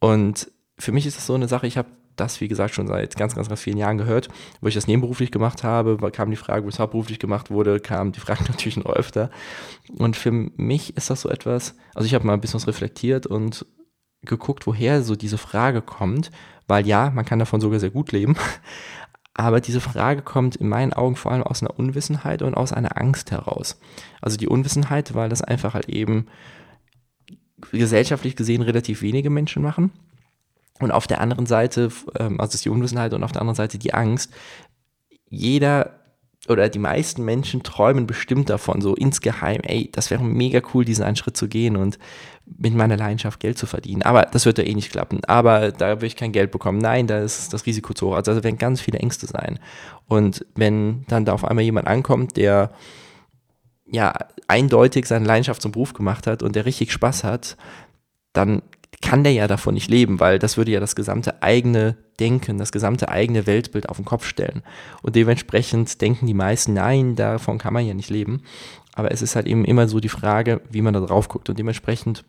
Und 0.00 0.50
für 0.78 0.92
mich 0.92 1.06
ist 1.06 1.16
das 1.16 1.26
so 1.26 1.34
eine 1.34 1.48
Sache, 1.48 1.66
ich 1.66 1.78
habe 1.78 1.88
das, 2.16 2.40
wie 2.40 2.48
gesagt, 2.48 2.74
schon 2.74 2.86
seit 2.86 3.16
ganz, 3.16 3.34
ganz, 3.34 3.48
ganz 3.48 3.60
vielen 3.60 3.76
Jahren 3.76 3.98
gehört, 3.98 4.28
wo 4.60 4.68
ich 4.68 4.74
das 4.74 4.86
nebenberuflich 4.86 5.30
gemacht 5.32 5.64
habe, 5.64 5.96
kam 6.12 6.30
die 6.30 6.36
Frage, 6.36 6.64
wo 6.64 6.68
es 6.68 6.78
hauptberuflich 6.78 7.18
gemacht 7.18 7.50
wurde, 7.50 7.80
kam 7.80 8.12
die 8.12 8.20
Frage 8.26 8.44
natürlich 8.44 8.76
noch 8.76 8.92
öfter. 8.92 9.30
Und 9.96 10.16
für 10.16 10.30
mich 10.30 10.96
ist 10.96 11.10
das 11.10 11.22
so 11.22 11.28
etwas, 11.28 11.74
also 11.94 12.06
ich 12.06 12.14
habe 12.14 12.26
mal 12.26 12.34
ein 12.34 12.40
bisschen 12.40 12.60
was 12.60 12.68
reflektiert 12.68 13.26
und 13.26 13.66
geguckt, 14.22 14.66
woher 14.66 15.02
so 15.02 15.16
diese 15.16 15.38
Frage 15.38 15.82
kommt, 15.82 16.30
weil 16.66 16.86
ja, 16.86 17.10
man 17.10 17.24
kann 17.24 17.38
davon 17.38 17.60
sogar 17.60 17.80
sehr 17.80 17.90
gut 17.90 18.12
leben, 18.12 18.36
aber 19.34 19.60
diese 19.60 19.80
Frage 19.80 20.22
kommt 20.22 20.56
in 20.56 20.68
meinen 20.68 20.92
Augen 20.92 21.16
vor 21.16 21.32
allem 21.32 21.42
aus 21.42 21.62
einer 21.62 21.76
Unwissenheit 21.76 22.42
und 22.42 22.54
aus 22.54 22.72
einer 22.72 22.96
Angst 22.98 23.32
heraus. 23.32 23.80
Also 24.20 24.36
die 24.36 24.48
Unwissenheit, 24.48 25.14
weil 25.14 25.28
das 25.28 25.42
einfach 25.42 25.74
halt 25.74 25.88
eben 25.88 26.28
gesellschaftlich 27.72 28.36
gesehen 28.36 28.62
relativ 28.62 29.02
wenige 29.02 29.30
Menschen 29.30 29.62
machen. 29.62 29.90
Und 30.78 30.92
auf 30.92 31.06
der 31.06 31.20
anderen 31.20 31.46
Seite, 31.46 31.90
ähm, 32.18 32.40
also 32.40 32.54
ist 32.54 32.64
die 32.64 32.70
Unwissenheit 32.70 33.12
und 33.12 33.24
auf 33.24 33.32
der 33.32 33.40
anderen 33.40 33.56
Seite 33.56 33.78
die 33.78 33.94
Angst. 33.94 34.32
Jeder 35.28 36.03
oder 36.48 36.68
die 36.68 36.78
meisten 36.78 37.24
Menschen 37.24 37.62
träumen 37.62 38.06
bestimmt 38.06 38.50
davon, 38.50 38.80
so 38.80 38.94
insgeheim, 38.94 39.60
ey, 39.62 39.88
das 39.90 40.10
wäre 40.10 40.22
mega 40.22 40.60
cool, 40.72 40.84
diesen 40.84 41.04
einen 41.04 41.16
Schritt 41.16 41.36
zu 41.36 41.48
gehen 41.48 41.76
und 41.76 41.98
mit 42.58 42.74
meiner 42.74 42.96
Leidenschaft 42.96 43.40
Geld 43.40 43.56
zu 43.56 43.66
verdienen. 43.66 44.02
Aber 44.02 44.22
das 44.22 44.44
wird 44.44 44.58
ja 44.58 44.64
eh 44.64 44.74
nicht 44.74 44.92
klappen. 44.92 45.24
Aber 45.24 45.72
da 45.72 45.96
würde 45.96 46.06
ich 46.06 46.16
kein 46.16 46.32
Geld 46.32 46.50
bekommen. 46.50 46.78
Nein, 46.78 47.06
da 47.06 47.20
ist 47.20 47.52
das 47.52 47.64
Risiko 47.64 47.94
zu 47.94 48.08
hoch. 48.08 48.16
Also 48.16 48.34
da 48.34 48.44
werden 48.44 48.58
ganz 48.58 48.80
viele 48.82 48.98
Ängste 48.98 49.26
sein. 49.26 49.58
Und 50.06 50.44
wenn 50.54 51.06
dann 51.08 51.24
da 51.24 51.32
auf 51.32 51.44
einmal 51.44 51.64
jemand 51.64 51.86
ankommt, 51.86 52.36
der 52.36 52.70
ja 53.86 54.12
eindeutig 54.46 55.06
seine 55.06 55.24
Leidenschaft 55.26 55.62
zum 55.62 55.72
Beruf 55.72 55.94
gemacht 55.94 56.26
hat 56.26 56.42
und 56.42 56.54
der 56.54 56.66
richtig 56.66 56.92
Spaß 56.92 57.24
hat, 57.24 57.56
dann 58.34 58.62
kann 59.02 59.24
der 59.24 59.32
ja 59.32 59.46
davon 59.46 59.74
nicht 59.74 59.90
leben, 59.90 60.20
weil 60.20 60.38
das 60.38 60.56
würde 60.56 60.72
ja 60.72 60.80
das 60.80 60.96
gesamte 60.96 61.42
eigene 61.42 61.96
Denken, 62.20 62.58
das 62.58 62.72
gesamte 62.72 63.08
eigene 63.08 63.46
Weltbild 63.46 63.88
auf 63.88 63.96
den 63.96 64.04
Kopf 64.04 64.26
stellen. 64.26 64.62
Und 65.02 65.16
dementsprechend 65.16 66.00
denken 66.00 66.26
die 66.26 66.34
meisten, 66.34 66.74
nein, 66.74 67.16
davon 67.16 67.58
kann 67.58 67.74
man 67.74 67.86
ja 67.86 67.94
nicht 67.94 68.10
leben. 68.10 68.42
Aber 68.94 69.10
es 69.10 69.22
ist 69.22 69.36
halt 69.36 69.46
eben 69.46 69.64
immer 69.64 69.88
so 69.88 70.00
die 70.00 70.08
Frage, 70.08 70.60
wie 70.70 70.82
man 70.82 70.94
da 70.94 71.00
drauf 71.00 71.28
guckt. 71.28 71.48
Und 71.48 71.58
dementsprechend, 71.58 72.24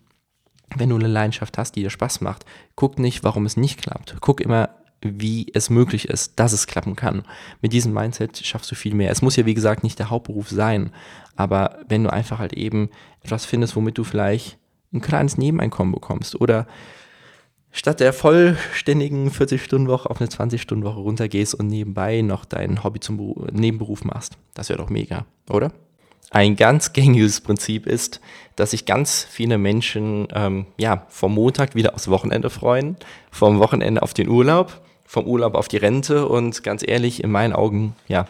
wenn 0.75 0.89
du 0.89 0.95
eine 0.95 1.07
Leidenschaft 1.07 1.57
hast, 1.57 1.75
die 1.75 1.84
dir 1.84 1.91
Spaß 1.91 2.22
macht, 2.22 2.45
guck 2.75 2.98
nicht, 2.98 3.24
warum 3.24 3.45
es 3.45 3.57
nicht 3.57 3.81
klappt. 3.81 4.15
Guck 4.19 4.41
immer, 4.41 4.69
wie 5.01 5.51
es 5.53 5.69
möglich 5.69 6.10
ist, 6.10 6.39
dass 6.39 6.53
es 6.53 6.65
klappen 6.65 6.95
kann. 6.95 7.24
Mit 7.62 7.74
diesem 7.74 7.93
Mindset 7.93 8.43
schaffst 8.43 8.72
du 8.72 8.75
viel 8.75 8.95
mehr. 8.95 9.12
Es 9.12 9.22
muss 9.22 9.36
ja, 9.36 9.45
wie 9.45 9.53
gesagt, 9.53 9.84
nicht 9.84 10.00
der 10.00 10.10
Hauptberuf 10.10 10.50
sein. 10.50 10.91
Aber 11.36 11.79
wenn 11.88 12.03
du 12.03 12.12
einfach 12.12 12.39
halt 12.39 12.53
eben 12.53 12.89
etwas 13.22 13.45
findest, 13.45 13.75
womit 13.75 13.98
du 13.98 14.03
vielleicht 14.03 14.57
ein 14.96 15.02
kleines 15.02 15.38
Nebeneinkommen 15.38 15.94
bekommst 15.94 16.40
oder 16.40 16.68
statt 17.72 18.00
der 18.00 18.14
vollständigen 18.14 19.30
40-Stunden-Woche 19.30 20.10
auf 20.10 20.20
eine 20.20 20.30
20-Stunden-Woche 20.30 21.00
runtergehst 21.00 21.54
und 21.54 21.68
nebenbei 21.68 22.22
noch 22.22 22.46
dein 22.46 22.84
Hobby 22.84 23.00
zum 23.00 23.18
Beruf, 23.18 23.52
Nebenberuf 23.52 24.04
machst. 24.06 24.38
Das 24.54 24.70
wäre 24.70 24.80
doch 24.80 24.90
mega, 24.90 25.25
oder? 25.50 25.72
Ein 26.32 26.56
ganz 26.56 26.94
gängiges 26.94 27.42
Prinzip 27.42 27.86
ist, 27.86 28.20
dass 28.56 28.72
sich 28.72 28.86
ganz 28.86 29.24
viele 29.30 29.58
Menschen 29.58 30.28
ähm, 30.34 30.66
ja, 30.78 31.06
vom 31.10 31.36
Montag 31.36 31.75
wieder 31.75 31.94
aufs 31.94 32.10
Wochenende 32.10 32.50
freuen, 32.50 32.98
vom 33.32 33.60
Wochenende 33.60 34.02
auf 34.02 34.14
den 34.14 34.28
Urlaub, 34.28 34.82
vom 35.06 35.25
Urlaub 35.28 35.56
auf 35.56 35.68
die 35.68 35.78
Rente 35.78 36.28
und 36.28 36.64
ganz 36.64 36.84
ehrlich, 36.86 37.24
in 37.24 37.32
meinen 37.32 37.54
Augen, 37.54 37.96
ja, 38.08 38.28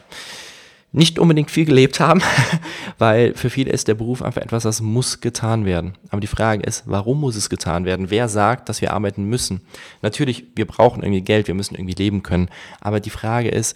nicht 0.95 1.19
unbedingt 1.19 1.51
viel 1.51 1.65
gelebt 1.65 1.99
haben, 1.99 2.21
weil 2.97 3.33
für 3.33 3.49
viele 3.49 3.71
ist 3.71 3.87
der 3.89 3.95
Beruf 3.95 4.21
einfach 4.21 4.41
etwas, 4.41 4.63
das 4.63 4.79
muss 4.79 5.19
getan 5.19 5.65
werden. 5.65 5.93
Aber 6.09 6.21
die 6.21 6.27
Frage 6.27 6.63
ist, 6.63 6.83
warum 6.85 7.19
muss 7.19 7.35
es 7.35 7.49
getan 7.49 7.83
werden? 7.83 8.09
Wer 8.09 8.29
sagt, 8.29 8.69
dass 8.69 8.79
wir 8.79 8.93
arbeiten 8.93 9.25
müssen? 9.25 9.61
Natürlich, 10.01 10.45
wir 10.55 10.65
brauchen 10.65 11.03
irgendwie 11.03 11.21
Geld, 11.21 11.47
wir 11.47 11.53
müssen 11.53 11.75
irgendwie 11.75 12.01
leben 12.01 12.23
können. 12.23 12.49
Aber 12.79 13.01
die 13.01 13.09
Frage 13.09 13.49
ist, 13.49 13.75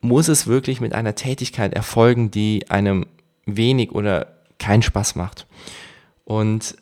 muss 0.00 0.26
es 0.26 0.48
wirklich 0.48 0.80
mit 0.80 0.94
einer 0.94 1.14
Tätigkeit 1.14 1.72
erfolgen, 1.72 2.30
die 2.30 2.68
einem 2.70 3.06
wenig 3.46 3.92
oder 3.92 4.34
keinen 4.58 4.82
Spaß 4.82 5.14
macht? 5.14 5.46
Und 6.24 6.76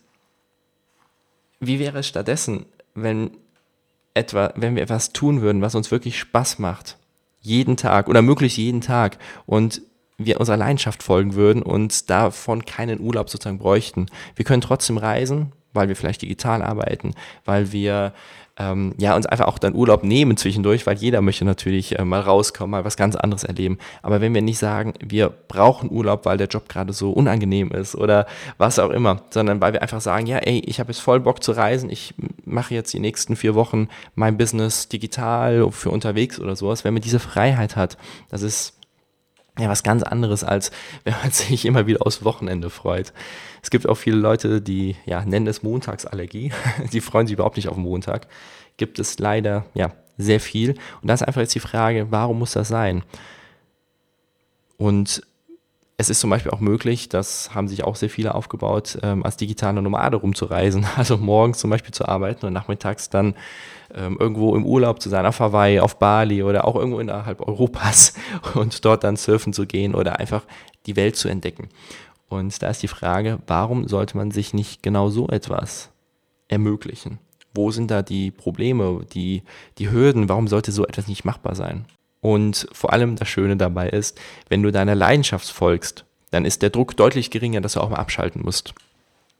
wie 1.60 1.78
wäre 1.78 1.98
es 1.98 2.08
stattdessen, 2.08 2.64
wenn 2.94 3.32
etwa, 4.14 4.52
wenn 4.56 4.74
wir 4.74 4.82
etwas 4.82 5.12
tun 5.12 5.42
würden, 5.42 5.60
was 5.60 5.74
uns 5.74 5.90
wirklich 5.90 6.18
Spaß 6.18 6.58
macht? 6.58 6.96
Jeden 7.42 7.76
Tag 7.76 8.08
oder 8.08 8.22
möglichst 8.22 8.58
jeden 8.58 8.80
Tag 8.80 9.18
und 9.46 9.82
wir 10.18 10.40
unserer 10.40 10.56
Leidenschaft 10.56 11.02
folgen 11.02 11.34
würden 11.34 11.62
und 11.62 12.08
davon 12.08 12.64
keinen 12.64 13.00
Urlaub 13.00 13.28
sozusagen 13.28 13.58
bräuchten. 13.58 14.06
Wir 14.36 14.44
können 14.44 14.60
trotzdem 14.60 14.96
reisen, 14.96 15.52
weil 15.72 15.88
wir 15.88 15.96
vielleicht 15.96 16.22
digital 16.22 16.62
arbeiten, 16.62 17.14
weil 17.44 17.72
wir 17.72 18.12
ähm, 18.58 18.94
ja, 18.98 19.16
uns 19.16 19.26
einfach 19.26 19.46
auch 19.46 19.58
dann 19.58 19.74
Urlaub 19.74 20.04
nehmen 20.04 20.36
zwischendurch, 20.36 20.86
weil 20.86 20.96
jeder 20.96 21.22
möchte 21.22 21.44
natürlich 21.44 21.98
äh, 21.98 22.04
mal 22.04 22.20
rauskommen, 22.20 22.70
mal 22.72 22.84
was 22.84 22.96
ganz 22.96 23.16
anderes 23.16 23.44
erleben. 23.44 23.78
Aber 24.02 24.20
wenn 24.20 24.34
wir 24.34 24.42
nicht 24.42 24.58
sagen, 24.58 24.92
wir 25.00 25.30
brauchen 25.30 25.90
Urlaub, 25.90 26.26
weil 26.26 26.36
der 26.36 26.48
Job 26.48 26.68
gerade 26.68 26.92
so 26.92 27.12
unangenehm 27.12 27.70
ist 27.70 27.94
oder 27.94 28.26
was 28.58 28.78
auch 28.78 28.90
immer, 28.90 29.22
sondern 29.30 29.60
weil 29.60 29.72
wir 29.72 29.82
einfach 29.82 30.00
sagen, 30.02 30.26
ja, 30.26 30.38
ey, 30.38 30.60
ich 30.66 30.80
habe 30.80 30.92
jetzt 30.92 31.00
voll 31.00 31.20
Bock 31.20 31.42
zu 31.42 31.52
reisen, 31.52 31.88
ich 31.88 32.14
mache 32.44 32.74
jetzt 32.74 32.92
die 32.92 33.00
nächsten 33.00 33.36
vier 33.36 33.54
Wochen 33.54 33.88
mein 34.14 34.36
Business 34.36 34.88
digital 34.88 35.70
für 35.70 35.90
unterwegs 35.90 36.38
oder 36.38 36.54
sowas, 36.54 36.84
wenn 36.84 36.92
man 36.92 37.02
diese 37.02 37.20
Freiheit 37.20 37.76
hat, 37.76 37.96
das 38.28 38.42
ist 38.42 38.74
ja 39.58 39.68
was 39.68 39.82
ganz 39.82 40.02
anderes, 40.02 40.44
als 40.44 40.70
wenn 41.04 41.14
man 41.22 41.30
sich 41.30 41.64
immer 41.64 41.86
wieder 41.86 42.06
aufs 42.06 42.24
Wochenende 42.24 42.70
freut. 42.70 43.12
Es 43.62 43.70
gibt 43.70 43.88
auch 43.88 43.96
viele 43.96 44.16
Leute, 44.16 44.60
die 44.60 44.96
ja, 45.04 45.24
nennen 45.24 45.46
es 45.46 45.62
Montagsallergie. 45.62 46.52
Die 46.92 47.00
freuen 47.00 47.26
sich 47.26 47.34
überhaupt 47.34 47.56
nicht 47.56 47.68
auf 47.68 47.76
Montag. 47.76 48.26
Gibt 48.76 48.98
es 48.98 49.18
leider 49.18 49.66
ja 49.74 49.92
sehr 50.18 50.40
viel. 50.40 50.70
Und 51.00 51.08
da 51.08 51.14
ist 51.14 51.22
einfach 51.22 51.40
jetzt 51.40 51.54
die 51.54 51.60
Frage, 51.60 52.08
warum 52.10 52.38
muss 52.38 52.52
das 52.52 52.68
sein? 52.68 53.02
Und 54.76 55.22
es 56.02 56.10
ist 56.10 56.20
zum 56.20 56.30
Beispiel 56.30 56.50
auch 56.50 56.60
möglich, 56.60 57.08
das 57.08 57.54
haben 57.54 57.68
sich 57.68 57.84
auch 57.84 57.94
sehr 57.94 58.10
viele 58.10 58.34
aufgebaut, 58.34 58.98
ähm, 59.02 59.24
als 59.24 59.36
digitale 59.36 59.80
Nomade 59.80 60.16
rumzureisen. 60.16 60.84
Also 60.96 61.16
morgens 61.16 61.58
zum 61.58 61.70
Beispiel 61.70 61.92
zu 61.92 62.06
arbeiten 62.06 62.44
und 62.44 62.52
nachmittags 62.52 63.08
dann 63.08 63.34
ähm, 63.94 64.16
irgendwo 64.18 64.54
im 64.56 64.66
Urlaub 64.66 65.00
zu 65.00 65.08
sein, 65.08 65.26
auf 65.26 65.40
Hawaii, 65.40 65.80
auf 65.80 65.98
Bali 65.98 66.42
oder 66.42 66.66
auch 66.66 66.74
irgendwo 66.76 66.98
innerhalb 66.98 67.40
Europas 67.40 68.14
und 68.54 68.84
dort 68.84 69.04
dann 69.04 69.16
surfen 69.16 69.52
zu 69.52 69.66
gehen 69.66 69.94
oder 69.94 70.18
einfach 70.18 70.42
die 70.86 70.96
Welt 70.96 71.16
zu 71.16 71.28
entdecken. 71.28 71.68
Und 72.28 72.62
da 72.62 72.68
ist 72.68 72.82
die 72.82 72.88
Frage, 72.88 73.38
warum 73.46 73.86
sollte 73.88 74.16
man 74.16 74.30
sich 74.30 74.54
nicht 74.54 74.82
genau 74.82 75.08
so 75.08 75.28
etwas 75.28 75.90
ermöglichen? 76.48 77.18
Wo 77.54 77.70
sind 77.70 77.90
da 77.90 78.02
die 78.02 78.30
Probleme, 78.30 79.04
die, 79.12 79.42
die 79.78 79.90
Hürden? 79.90 80.28
Warum 80.28 80.48
sollte 80.48 80.72
so 80.72 80.86
etwas 80.86 81.06
nicht 81.06 81.24
machbar 81.24 81.54
sein? 81.54 81.84
Und 82.22 82.66
vor 82.72 82.94
allem 82.94 83.16
das 83.16 83.28
Schöne 83.28 83.58
dabei 83.58 83.90
ist, 83.90 84.18
wenn 84.48 84.62
du 84.62 84.72
deiner 84.72 84.94
Leidenschaft 84.94 85.50
folgst, 85.50 86.06
dann 86.30 86.46
ist 86.46 86.62
der 86.62 86.70
Druck 86.70 86.96
deutlich 86.96 87.30
geringer, 87.30 87.60
dass 87.60 87.74
du 87.74 87.80
auch 87.80 87.90
mal 87.90 87.96
abschalten 87.96 88.40
musst. 88.42 88.72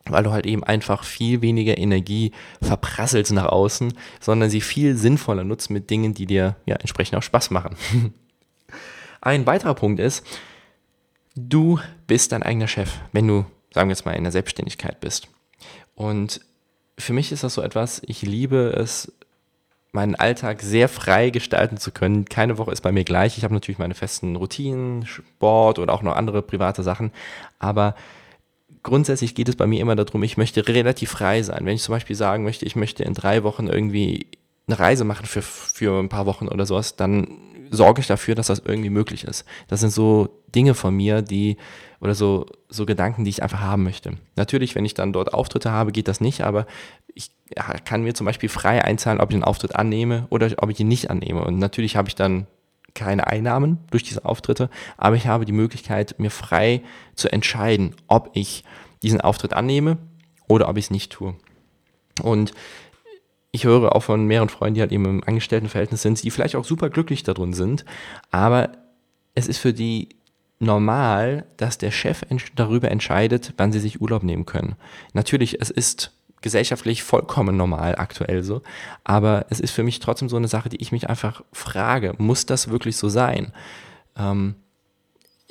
Weil 0.05 0.23
du 0.23 0.31
halt 0.31 0.45
eben 0.45 0.63
einfach 0.63 1.03
viel 1.03 1.41
weniger 1.41 1.79
Energie 1.79 2.33
verprasselst 2.61 3.31
nach 3.31 3.47
außen, 3.47 3.93
sondern 4.19 4.51
sie 4.51 4.61
viel 4.61 4.95
sinnvoller 4.95 5.43
nutzt 5.43 5.71
mit 5.71 5.89
Dingen, 5.89 6.13
die 6.13 6.27
dir 6.27 6.57
ja 6.67 6.75
entsprechend 6.75 7.17
auch 7.17 7.23
Spaß 7.23 7.49
machen. 7.49 7.75
Ein 9.21 9.47
weiterer 9.47 9.73
Punkt 9.73 9.99
ist, 9.99 10.23
Du 11.35 11.79
bist 12.05 12.31
dein 12.31 12.43
eigener 12.43 12.67
Chef, 12.67 12.99
wenn 13.11 13.27
du, 13.27 13.45
sagen 13.73 13.89
wir 13.89 13.93
jetzt 13.93 14.05
mal, 14.05 14.13
in 14.13 14.23
der 14.23 14.31
Selbstständigkeit 14.31 14.99
bist. 14.99 15.27
Und 15.95 16.41
für 16.97 17.13
mich 17.13 17.31
ist 17.31 17.43
das 17.43 17.55
so 17.55 17.63
etwas, 17.63 18.01
ich 18.05 18.21
liebe 18.21 18.75
es, 18.77 19.11
meinen 19.93 20.15
Alltag 20.15 20.61
sehr 20.61 20.89
frei 20.89 21.29
gestalten 21.29 21.77
zu 21.77 21.91
können. 21.91 22.25
Keine 22.25 22.57
Woche 22.57 22.71
ist 22.71 22.81
bei 22.81 22.91
mir 22.91 23.03
gleich. 23.03 23.37
Ich 23.37 23.43
habe 23.43 23.53
natürlich 23.53 23.77
meine 23.77 23.93
festen 23.93 24.35
Routinen, 24.35 25.05
Sport 25.05 25.79
oder 25.79 25.93
auch 25.93 26.01
noch 26.01 26.15
andere 26.15 26.41
private 26.41 26.81
Sachen. 26.81 27.11
Aber 27.59 27.95
grundsätzlich 28.81 29.35
geht 29.35 29.49
es 29.49 29.55
bei 29.55 29.67
mir 29.67 29.79
immer 29.79 29.95
darum, 29.95 30.23
ich 30.23 30.35
möchte 30.35 30.67
relativ 30.67 31.11
frei 31.11 31.43
sein. 31.43 31.65
Wenn 31.65 31.75
ich 31.75 31.83
zum 31.83 31.93
Beispiel 31.93 32.15
sagen 32.15 32.43
möchte, 32.43 32.65
ich 32.65 32.75
möchte 32.75 33.03
in 33.03 33.13
drei 33.13 33.43
Wochen 33.43 33.67
irgendwie 33.67 34.27
eine 34.67 34.79
Reise 34.79 35.03
machen 35.03 35.25
für, 35.25 35.41
für 35.41 35.99
ein 35.99 36.09
paar 36.09 36.25
Wochen 36.25 36.47
oder 36.47 36.65
sowas, 36.65 36.95
dann 36.95 37.27
sorge 37.69 38.01
ich 38.01 38.07
dafür, 38.07 38.35
dass 38.35 38.47
das 38.47 38.59
irgendwie 38.59 38.89
möglich 38.89 39.23
ist. 39.23 39.45
Das 39.67 39.79
sind 39.79 39.91
so 39.91 40.41
Dinge 40.53 40.73
von 40.73 40.95
mir, 40.95 41.21
die 41.21 41.57
oder 41.99 42.15
so, 42.15 42.45
so 42.69 42.85
Gedanken, 42.85 43.23
die 43.23 43.29
ich 43.29 43.43
einfach 43.43 43.61
haben 43.61 43.83
möchte. 43.83 44.17
Natürlich, 44.35 44.75
wenn 44.75 44.85
ich 44.85 44.93
dann 44.93 45.13
dort 45.13 45.33
Auftritte 45.33 45.71
habe, 45.71 45.91
geht 45.91 46.07
das 46.07 46.21
nicht, 46.21 46.41
aber 46.41 46.65
ich 47.13 47.31
kann 47.85 48.03
mir 48.03 48.13
zum 48.13 48.25
Beispiel 48.25 48.49
frei 48.49 48.83
einzahlen, 48.83 49.19
ob 49.19 49.29
ich 49.29 49.35
den 49.35 49.43
Auftritt 49.43 49.75
annehme 49.75 50.27
oder 50.29 50.51
ob 50.57 50.69
ich 50.69 50.79
ihn 50.79 50.87
nicht 50.87 51.09
annehme. 51.09 51.43
Und 51.43 51.59
natürlich 51.59 51.95
habe 51.95 52.09
ich 52.09 52.15
dann 52.15 52.47
keine 52.93 53.27
Einnahmen 53.27 53.79
durch 53.89 54.03
diese 54.03 54.25
Auftritte, 54.25 54.69
aber 54.97 55.15
ich 55.15 55.27
habe 55.27 55.45
die 55.45 55.51
Möglichkeit, 55.51 56.15
mir 56.19 56.29
frei 56.29 56.81
zu 57.15 57.31
entscheiden, 57.31 57.95
ob 58.07 58.29
ich 58.33 58.63
diesen 59.01 59.21
Auftritt 59.21 59.53
annehme 59.53 59.97
oder 60.47 60.69
ob 60.69 60.77
ich 60.77 60.85
es 60.85 60.91
nicht 60.91 61.11
tue. 61.11 61.35
Und 62.21 62.53
ich 63.53 63.65
höre 63.65 63.95
auch 63.95 64.01
von 64.01 64.25
mehreren 64.25 64.49
Freunden, 64.49 64.73
die 64.73 64.81
halt 64.81 64.91
eben 64.91 65.05
im 65.05 65.23
Angestelltenverhältnis 65.23 66.01
sind, 66.01 66.21
die 66.21 66.31
vielleicht 66.31 66.55
auch 66.55 66.65
super 66.65 66.89
glücklich 66.89 67.21
darin 67.21 67.53
sind, 67.53 67.85
aber 68.31 68.71
es 69.35 69.47
ist 69.47 69.59
für 69.59 69.73
die 69.73 70.09
normal, 70.59 71.45
dass 71.57 71.77
der 71.77 71.91
Chef 71.91 72.23
darüber 72.55 72.89
entscheidet, 72.89 73.53
wann 73.57 73.71
sie 73.71 73.79
sich 73.79 74.01
Urlaub 74.01 74.23
nehmen 74.23 74.45
können. 74.45 74.75
Natürlich, 75.13 75.61
es 75.61 75.69
ist 75.69 76.11
gesellschaftlich 76.41 77.03
vollkommen 77.03 77.55
normal 77.55 77.95
aktuell 77.95 78.43
so, 78.43 78.63
aber 79.03 79.45
es 79.49 79.59
ist 79.59 79.71
für 79.71 79.83
mich 79.83 79.99
trotzdem 79.99 80.29
so 80.29 80.35
eine 80.35 80.47
Sache, 80.47 80.69
die 80.69 80.81
ich 80.81 80.91
mich 80.91 81.07
einfach 81.07 81.43
frage, 81.53 82.15
muss 82.17 82.47
das 82.47 82.69
wirklich 82.69 82.97
so 82.97 83.07
sein? 83.07 83.53
Ähm, 84.17 84.55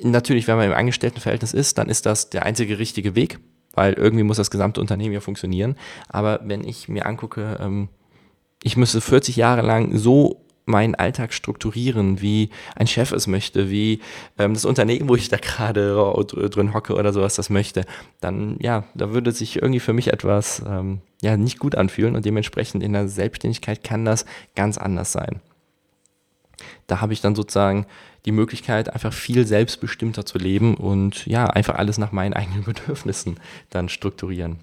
natürlich, 0.01 0.47
wenn 0.47 0.57
man 0.57 0.67
im 0.67 0.73
Angestelltenverhältnis 0.73 1.53
ist, 1.53 1.77
dann 1.77 1.87
ist 1.87 2.05
das 2.05 2.29
der 2.29 2.43
einzige 2.43 2.79
richtige 2.79 3.15
Weg, 3.15 3.39
weil 3.73 3.93
irgendwie 3.93 4.23
muss 4.23 4.37
das 4.37 4.51
gesamte 4.51 4.81
Unternehmen 4.81 5.13
ja 5.13 5.19
funktionieren. 5.19 5.75
Aber 6.09 6.39
wenn 6.43 6.63
ich 6.63 6.87
mir 6.87 7.05
angucke, 7.05 7.57
ähm, 7.59 7.89
ich 8.63 8.77
müsste 8.77 9.01
40 9.01 9.35
Jahre 9.35 9.61
lang 9.61 9.97
so 9.97 10.43
meinen 10.65 10.95
Alltag 10.95 11.33
strukturieren, 11.33 12.21
wie 12.21 12.49
ein 12.75 12.87
Chef 12.87 13.11
es 13.11 13.27
möchte, 13.27 13.69
wie 13.69 13.99
ähm, 14.37 14.53
das 14.53 14.65
Unternehmen, 14.65 15.09
wo 15.09 15.15
ich 15.15 15.27
da 15.29 15.37
gerade 15.37 15.93
drin 16.49 16.73
hocke 16.73 16.95
oder 16.95 17.11
sowas 17.11 17.35
das 17.35 17.49
möchte, 17.49 17.83
dann 18.21 18.57
ja, 18.59 18.85
da 18.93 19.13
würde 19.13 19.31
sich 19.31 19.57
irgendwie 19.57 19.81
für 19.81 19.93
mich 19.93 20.13
etwas 20.13 20.63
ähm, 20.65 21.01
ja 21.21 21.35
nicht 21.37 21.59
gut 21.59 21.75
anfühlen 21.75 22.15
und 22.15 22.25
dementsprechend 22.25 22.81
in 22.83 22.93
der 22.93 23.07
Selbstständigkeit 23.07 23.83
kann 23.83 24.05
das 24.05 24.25
ganz 24.55 24.77
anders 24.77 25.11
sein. 25.11 25.41
Da 26.87 27.01
habe 27.01 27.13
ich 27.13 27.21
dann 27.21 27.35
sozusagen 27.35 27.85
die 28.25 28.31
Möglichkeit, 28.31 28.93
einfach 28.93 29.13
viel 29.13 29.45
selbstbestimmter 29.45 30.25
zu 30.25 30.37
leben 30.37 30.75
und 30.75 31.25
ja, 31.25 31.47
einfach 31.47 31.75
alles 31.75 31.97
nach 31.97 32.11
meinen 32.11 32.33
eigenen 32.33 32.63
Bedürfnissen 32.63 33.39
dann 33.69 33.89
strukturieren. 33.89 34.57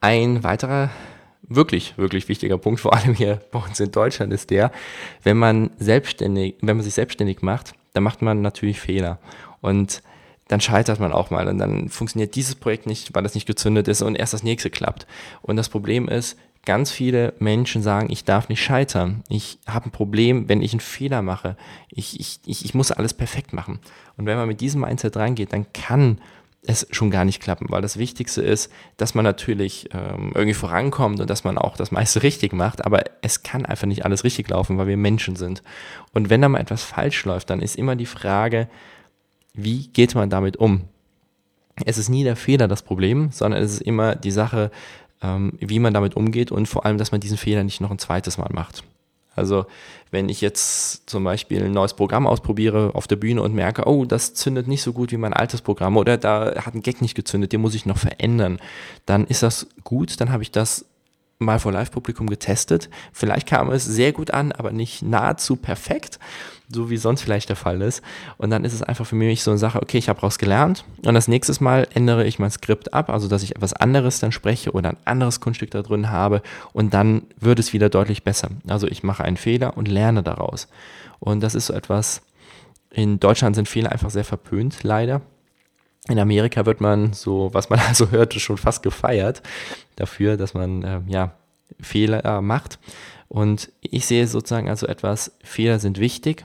Ein 0.00 0.42
weiterer 0.44 0.90
wirklich, 1.42 1.98
wirklich 1.98 2.28
wichtiger 2.28 2.58
Punkt, 2.58 2.80
vor 2.80 2.94
allem 2.94 3.14
hier 3.14 3.40
bei 3.50 3.58
uns 3.58 3.80
in 3.80 3.90
Deutschland, 3.90 4.32
ist 4.32 4.50
der, 4.50 4.70
wenn 5.22 5.36
man 5.36 5.70
selbstständig, 5.78 6.54
wenn 6.60 6.76
man 6.76 6.84
sich 6.84 6.94
selbstständig 6.94 7.42
macht, 7.42 7.74
dann 7.92 8.04
macht 8.04 8.22
man 8.22 8.40
natürlich 8.40 8.80
Fehler. 8.80 9.18
Und 9.60 10.02
dann 10.48 10.60
scheitert 10.60 10.98
man 10.98 11.12
auch 11.12 11.30
mal 11.30 11.46
und 11.46 11.58
dann 11.58 11.88
funktioniert 11.88 12.34
dieses 12.34 12.56
Projekt 12.56 12.86
nicht, 12.86 13.14
weil 13.14 13.22
das 13.22 13.34
nicht 13.34 13.46
gezündet 13.46 13.86
ist 13.88 14.02
und 14.02 14.16
erst 14.16 14.32
das 14.32 14.42
nächste 14.42 14.70
klappt. 14.70 15.06
Und 15.42 15.56
das 15.56 15.68
Problem 15.68 16.08
ist, 16.08 16.36
ganz 16.64 16.90
viele 16.90 17.34
Menschen 17.38 17.82
sagen, 17.82 18.10
ich 18.10 18.24
darf 18.24 18.48
nicht 18.48 18.62
scheitern. 18.62 19.22
Ich 19.28 19.58
habe 19.66 19.86
ein 19.86 19.92
Problem, 19.92 20.48
wenn 20.48 20.62
ich 20.62 20.72
einen 20.72 20.80
Fehler 20.80 21.22
mache. 21.22 21.56
Ich, 21.88 22.20
ich, 22.20 22.40
ich, 22.44 22.64
ich 22.64 22.74
muss 22.74 22.92
alles 22.92 23.14
perfekt 23.14 23.52
machen. 23.52 23.80
Und 24.16 24.26
wenn 24.26 24.36
man 24.36 24.48
mit 24.48 24.60
diesem 24.60 24.82
Mindset 24.82 25.16
reingeht, 25.16 25.52
dann 25.52 25.72
kann 25.72 26.20
es 26.62 26.86
schon 26.90 27.10
gar 27.10 27.24
nicht 27.24 27.40
klappen, 27.40 27.66
weil 27.70 27.80
das 27.80 27.96
Wichtigste 27.96 28.42
ist, 28.42 28.70
dass 28.98 29.14
man 29.14 29.24
natürlich 29.24 29.88
ähm, 29.94 30.32
irgendwie 30.34 30.54
vorankommt 30.54 31.18
und 31.20 31.30
dass 31.30 31.44
man 31.44 31.56
auch 31.56 31.76
das 31.76 31.90
meiste 31.90 32.22
richtig 32.22 32.52
macht, 32.52 32.84
aber 32.84 33.04
es 33.22 33.42
kann 33.42 33.64
einfach 33.64 33.86
nicht 33.86 34.04
alles 34.04 34.24
richtig 34.24 34.48
laufen, 34.50 34.76
weil 34.76 34.86
wir 34.86 34.98
Menschen 34.98 35.36
sind. 35.36 35.62
Und 36.12 36.28
wenn 36.28 36.42
da 36.42 36.48
mal 36.48 36.60
etwas 36.60 36.84
falsch 36.84 37.24
läuft, 37.24 37.48
dann 37.48 37.62
ist 37.62 37.76
immer 37.76 37.96
die 37.96 38.06
Frage, 38.06 38.68
wie 39.54 39.88
geht 39.88 40.14
man 40.14 40.28
damit 40.28 40.58
um? 40.58 40.82
Es 41.86 41.96
ist 41.96 42.10
nie 42.10 42.24
der 42.24 42.36
Fehler 42.36 42.68
das 42.68 42.82
Problem, 42.82 43.30
sondern 43.32 43.62
es 43.62 43.72
ist 43.72 43.82
immer 43.82 44.14
die 44.14 44.30
Sache, 44.30 44.70
ähm, 45.22 45.52
wie 45.58 45.78
man 45.78 45.94
damit 45.94 46.16
umgeht 46.16 46.50
und 46.50 46.66
vor 46.66 46.86
allem, 46.86 46.98
dass 46.98 47.12
man 47.12 47.20
diesen 47.20 47.36
Fehler 47.36 47.64
nicht 47.64 47.80
noch 47.80 47.90
ein 47.90 47.98
zweites 47.98 48.38
Mal 48.38 48.50
macht. 48.52 48.84
Also 49.36 49.66
wenn 50.10 50.28
ich 50.28 50.40
jetzt 50.40 51.08
zum 51.08 51.24
Beispiel 51.24 51.64
ein 51.64 51.72
neues 51.72 51.94
Programm 51.94 52.26
ausprobiere 52.26 52.90
auf 52.94 53.06
der 53.06 53.16
Bühne 53.16 53.42
und 53.42 53.54
merke, 53.54 53.86
oh, 53.86 54.04
das 54.04 54.34
zündet 54.34 54.66
nicht 54.66 54.82
so 54.82 54.92
gut 54.92 55.12
wie 55.12 55.16
mein 55.16 55.32
altes 55.32 55.62
Programm 55.62 55.96
oder 55.96 56.16
da 56.18 56.64
hat 56.64 56.74
ein 56.74 56.82
Gag 56.82 57.00
nicht 57.00 57.14
gezündet, 57.14 57.52
den 57.52 57.60
muss 57.60 57.74
ich 57.74 57.86
noch 57.86 57.98
verändern, 57.98 58.58
dann 59.06 59.26
ist 59.26 59.42
das 59.42 59.68
gut, 59.84 60.20
dann 60.20 60.32
habe 60.32 60.42
ich 60.42 60.50
das 60.50 60.84
mal 61.38 61.58
vor 61.58 61.72
Live-Publikum 61.72 62.28
getestet. 62.28 62.90
Vielleicht 63.12 63.48
kam 63.48 63.70
es 63.70 63.84
sehr 63.84 64.12
gut 64.12 64.30
an, 64.30 64.52
aber 64.52 64.72
nicht 64.72 65.02
nahezu 65.02 65.56
perfekt, 65.56 66.18
so 66.72 66.90
wie 66.90 66.96
sonst 66.96 67.22
vielleicht 67.22 67.48
der 67.48 67.56
Fall 67.56 67.82
ist. 67.82 68.02
Und 68.38 68.50
dann 68.50 68.64
ist 68.64 68.72
es 68.72 68.82
einfach 68.82 69.06
für 69.06 69.16
mich 69.16 69.42
so 69.42 69.50
eine 69.50 69.58
Sache, 69.58 69.82
okay, 69.82 69.98
ich 69.98 70.08
habe 70.08 70.20
raus 70.20 70.38
gelernt 70.38 70.84
und 71.04 71.14
das 71.14 71.28
nächste 71.28 71.62
Mal 71.62 71.88
ändere 71.94 72.26
ich 72.26 72.38
mein 72.38 72.50
Skript 72.50 72.94
ab, 72.94 73.10
also 73.10 73.28
dass 73.28 73.42
ich 73.42 73.56
etwas 73.56 73.72
anderes 73.72 74.20
dann 74.20 74.32
spreche 74.32 74.72
oder 74.72 74.90
ein 74.90 74.96
anderes 75.04 75.40
Kunststück 75.40 75.70
da 75.70 75.82
drin 75.82 76.10
habe 76.10 76.42
und 76.72 76.94
dann 76.94 77.22
wird 77.38 77.58
es 77.58 77.72
wieder 77.72 77.88
deutlich 77.88 78.22
besser. 78.22 78.50
Also 78.68 78.86
ich 78.86 79.02
mache 79.02 79.24
einen 79.24 79.36
Fehler 79.36 79.76
und 79.76 79.88
lerne 79.88 80.22
daraus. 80.22 80.68
Und 81.18 81.40
das 81.40 81.54
ist 81.54 81.66
so 81.66 81.74
etwas, 81.74 82.22
in 82.90 83.20
Deutschland 83.20 83.56
sind 83.56 83.68
Fehler 83.68 83.92
einfach 83.92 84.10
sehr 84.10 84.24
verpönt, 84.24 84.82
leider. 84.82 85.22
In 86.08 86.18
Amerika 86.18 86.66
wird 86.66 86.80
man 86.80 87.12
so, 87.12 87.50
was 87.52 87.68
man 87.68 87.78
also 87.88 88.10
hört, 88.10 88.34
schon 88.34 88.58
fast 88.58 88.82
gefeiert 88.82 89.42
dafür, 89.96 90.36
dass 90.36 90.54
man 90.54 90.82
äh, 90.82 91.00
ja 91.06 91.32
Fehler 91.80 92.40
macht. 92.40 92.78
Und 93.28 93.70
ich 93.80 94.06
sehe 94.06 94.26
sozusagen 94.26 94.68
also 94.68 94.88
etwas, 94.88 95.36
Fehler 95.44 95.78
sind 95.78 96.00
wichtig, 96.00 96.44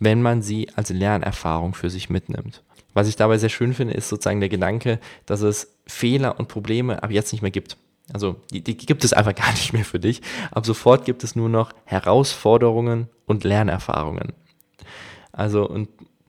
wenn 0.00 0.22
man 0.22 0.42
sie 0.42 0.68
als 0.74 0.90
Lernerfahrung 0.90 1.74
für 1.74 1.90
sich 1.90 2.10
mitnimmt. 2.10 2.62
Was 2.94 3.06
ich 3.06 3.16
dabei 3.16 3.38
sehr 3.38 3.50
schön 3.50 3.72
finde, 3.72 3.94
ist 3.94 4.08
sozusagen 4.08 4.40
der 4.40 4.48
Gedanke, 4.48 4.98
dass 5.26 5.42
es 5.42 5.76
Fehler 5.86 6.38
und 6.38 6.48
Probleme 6.48 7.02
ab 7.02 7.12
jetzt 7.12 7.32
nicht 7.32 7.42
mehr 7.42 7.52
gibt. 7.52 7.76
Also 8.12 8.36
die, 8.50 8.62
die 8.62 8.76
gibt 8.76 9.04
es 9.04 9.12
einfach 9.12 9.34
gar 9.36 9.52
nicht 9.52 9.72
mehr 9.72 9.84
für 9.84 10.00
dich. 10.00 10.22
Ab 10.50 10.66
sofort 10.66 11.04
gibt 11.04 11.22
es 11.22 11.36
nur 11.36 11.48
noch 11.48 11.72
Herausforderungen 11.84 13.08
und 13.26 13.44
Lernerfahrungen. 13.44 14.32
Also 15.32 15.68
ein 15.68 15.86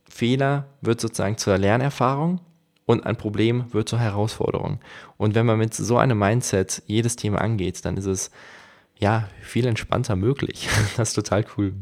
Fehler 0.08 0.68
wird 0.82 1.02
sozusagen 1.02 1.38
zur 1.38 1.58
Lernerfahrung 1.58 2.42
und 2.86 3.06
ein 3.06 3.16
Problem 3.16 3.74
wird 3.74 3.90
zur 3.90 4.00
Herausforderung. 4.00 4.80
Und 5.18 5.34
wenn 5.34 5.46
man 5.46 5.58
mit 5.58 5.74
so 5.74 5.98
einem 5.98 6.20
Mindset 6.20 6.84
jedes 6.86 7.16
Thema 7.16 7.40
angeht, 7.40 7.84
dann 7.86 7.98
ist 7.98 8.06
es 8.06 8.32
ja 9.00 9.30
viel 9.42 9.66
entspannter 9.66 10.16
möglich. 10.16 10.68
Das 10.98 11.10
ist 11.10 11.16
total 11.16 11.46
cool. 11.58 11.74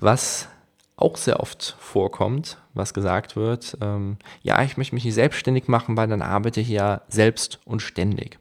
Was 0.00 0.48
auch 0.96 1.16
sehr 1.16 1.40
oft 1.40 1.76
vorkommt, 1.78 2.58
was 2.74 2.92
gesagt 2.92 3.36
wird, 3.36 3.78
ähm, 3.80 4.16
ja, 4.42 4.62
ich 4.62 4.76
möchte 4.76 4.94
mich 4.94 5.04
nicht 5.04 5.14
selbstständig 5.14 5.68
machen, 5.68 5.96
weil 5.96 6.08
dann 6.08 6.22
arbeite 6.22 6.60
ich 6.60 6.68
ja 6.68 7.02
selbst 7.08 7.60
und 7.64 7.82
ständig. 7.82 8.38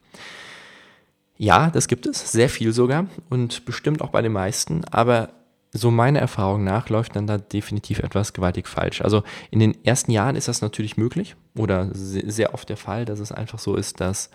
Ja, 1.37 1.69
das 1.69 1.87
gibt 1.87 2.07
es, 2.07 2.31
sehr 2.31 2.49
viel 2.49 2.73
sogar 2.73 3.05
und 3.29 3.65
bestimmt 3.65 4.01
auch 4.01 4.09
bei 4.09 4.23
den 4.23 4.31
meisten, 4.31 4.85
aber 4.85 5.29
so 5.71 5.91
meiner 5.91 6.19
Erfahrung 6.19 6.63
nach 6.63 6.89
läuft 6.89 7.15
dann 7.15 7.27
da 7.27 7.37
definitiv 7.37 7.99
etwas 7.99 8.33
gewaltig 8.33 8.67
falsch. 8.67 9.01
Also 9.01 9.23
in 9.51 9.59
den 9.59 9.83
ersten 9.85 10.11
Jahren 10.11 10.35
ist 10.35 10.47
das 10.47 10.61
natürlich 10.61 10.97
möglich 10.97 11.35
oder 11.55 11.89
sehr 11.93 12.55
oft 12.55 12.69
der 12.69 12.77
Fall, 12.77 13.05
dass 13.05 13.19
es 13.19 13.31
einfach 13.31 13.59
so 13.59 13.75
ist, 13.75 13.99
dass 13.99 14.31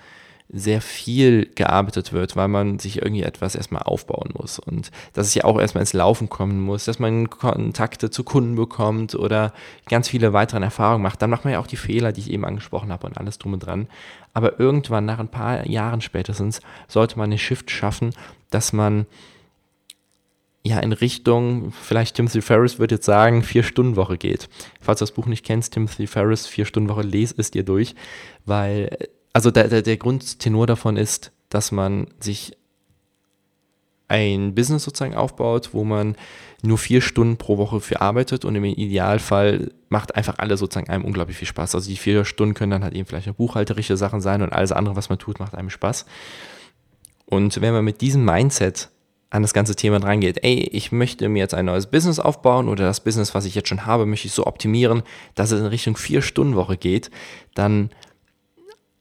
sehr 0.53 0.83
viel 0.83 1.47
gearbeitet 1.55 2.13
wird, 2.13 2.37
weil 2.37 2.49
man 2.49 2.79
sich 2.79 3.01
irgendwie 3.01 3.23
etwas 3.23 3.55
erstmal 3.55 3.83
aufbauen 3.85 4.35
muss 4.39 4.59
und 4.59 4.91
dass 5.15 5.27
es 5.27 5.35
ja 5.35 5.45
auch 5.45 5.59
erstmal 5.59 5.81
ins 5.81 5.95
Laufen 5.95 6.29
kommen 6.29 6.61
muss, 6.61 6.85
dass 6.85 6.99
man 6.99 7.31
Kontakte 7.31 8.11
zu 8.11 8.23
Kunden 8.23 8.55
bekommt 8.55 9.15
oder 9.15 9.55
ganz 9.89 10.09
viele 10.09 10.35
weitere 10.35 10.63
Erfahrungen 10.63 11.03
macht. 11.03 11.23
Dann 11.23 11.31
macht 11.31 11.45
man 11.45 11.55
ja 11.55 11.59
auch 11.59 11.67
die 11.67 11.77
Fehler, 11.77 12.13
die 12.13 12.21
ich 12.21 12.31
eben 12.31 12.45
angesprochen 12.45 12.93
habe 12.93 13.07
und 13.07 13.17
alles 13.17 13.39
drum 13.39 13.55
und 13.55 13.61
dran. 13.61 13.89
Aber 14.35 14.61
irgendwann, 14.61 15.07
nach 15.07 15.19
ein 15.19 15.29
paar 15.29 15.67
Jahren 15.67 16.03
spätestens, 16.03 16.61
sollte 16.87 17.19
man 17.19 17.31
eine 17.31 17.39
Shift 17.39 17.71
schaffen, 17.71 18.11
dass 18.51 18.75
man 18.75 19.07
ja 20.65 20.79
in 20.81 20.93
Richtung, 20.93 21.73
vielleicht 21.73 22.17
Timothy 22.17 22.43
Ferris 22.43 22.79
wird 22.79 22.93
jetzt 22.93 23.07
sagen, 23.07 23.43
Vier-Stunden-Woche 23.43 24.19
geht. 24.19 24.49
Falls 24.81 24.99
du 24.99 25.05
das 25.05 25.13
Buch 25.13 25.27
nicht 25.27 25.45
kennst, 25.45 25.73
Timothy 25.73 26.07
Ferris, 26.07 26.47
Vier-Stunden-Woche, 26.47 27.03
lese 27.03 27.35
es 27.39 27.51
dir 27.51 27.65
durch, 27.65 27.95
weil, 28.45 28.97
also 29.33 29.51
der, 29.51 29.69
der, 29.69 29.83
der 29.83 29.97
Grundtenor 29.97 30.67
davon 30.67 30.97
ist, 30.97 31.33
dass 31.49 31.73
man 31.73 32.07
sich 32.21 32.57
ein 34.09 34.55
Business 34.55 34.85
sozusagen 34.85 35.15
aufbaut, 35.15 35.71
wo 35.73 35.85
man 35.85 36.17
nur 36.63 36.77
vier 36.77 37.01
Stunden 37.01 37.39
pro 37.39 37.57
Woche 37.57 37.81
für 37.81 38.01
arbeitet 38.01 38.45
und 38.45 38.55
im 38.55 38.65
Idealfall 38.65 39.73
macht 39.89 40.15
einfach 40.15 40.39
alle 40.39 40.57
sozusagen 40.57 40.91
einem 40.91 41.05
unglaublich 41.05 41.39
viel 41.39 41.49
Spaß. 41.49 41.75
Also 41.75 41.89
die 41.89 41.97
vier 41.97 42.25
Stunden 42.25 42.55
können 42.55 42.71
dann 42.71 42.85
halt 42.85 42.95
eben 42.95 43.07
vielleicht 43.07 43.29
auch 43.29 43.35
buchhalterische 43.35 43.97
Sachen 43.97 44.21
sein 44.21 44.43
und 44.43 44.53
alles 44.53 44.71
andere, 44.71 44.97
was 44.97 45.09
man 45.09 45.19
tut, 45.19 45.41
macht 45.41 45.55
einem 45.55 45.71
Spaß. 45.71 46.05
Und 47.25 47.61
wenn 47.63 47.73
man 47.73 47.85
mit 47.85 48.03
diesem 48.03 48.25
Mindset 48.25 48.91
an 49.31 49.41
das 49.41 49.55
ganze 49.55 49.75
Thema 49.75 49.99
dran 49.99 50.21
geht, 50.21 50.45
ey, 50.45 50.69
ich 50.73 50.93
möchte 50.93 51.27
mir 51.31 51.39
jetzt 51.39 51.55
ein 51.55 51.65
neues 51.65 51.87
Business 51.87 52.21
aufbauen 52.21 52.69
oder 52.69 52.85
das 52.85 53.03
Business, 53.03 53.35
was 53.35 53.47
ich 53.47 53.55
jetzt 53.55 53.71
schon 53.71 53.87
habe, 53.87 54.05
möchte 54.05 54.29
ich 54.29 54.35
so 54.35 54.47
optimieren, 54.47 55.03
dass 55.35 55.53
es 55.53 55.61
in 55.61 55.67
Richtung 55.67 55.97
Vier-Stunden-Woche 55.97 56.77
geht, 56.77 57.11
dann 57.55 57.89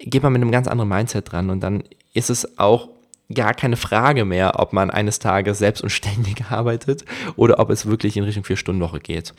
geht 0.04 0.24
man 0.24 0.34
mit 0.34 0.42
einem 0.42 0.52
ganz 0.52 0.68
anderen 0.68 0.90
Mindset 0.90 1.32
dran 1.32 1.50
und 1.50 1.62
dann 1.62 1.84
ist 2.14 2.30
es 2.30 2.58
auch 2.58 2.90
gar 3.34 3.54
keine 3.54 3.78
Frage 3.78 4.26
mehr, 4.26 4.60
ob 4.60 4.74
man 4.74 4.90
eines 4.90 5.20
Tages 5.20 5.60
selbst 5.60 5.82
und 5.82 5.90
ständig 5.90 6.46
arbeitet 6.50 7.06
oder 7.36 7.60
ob 7.60 7.70
es 7.70 7.86
wirklich 7.86 8.18
in 8.18 8.24
Richtung 8.24 8.44
Vier-Stunden-Woche 8.44 9.00
geht. 9.00 9.34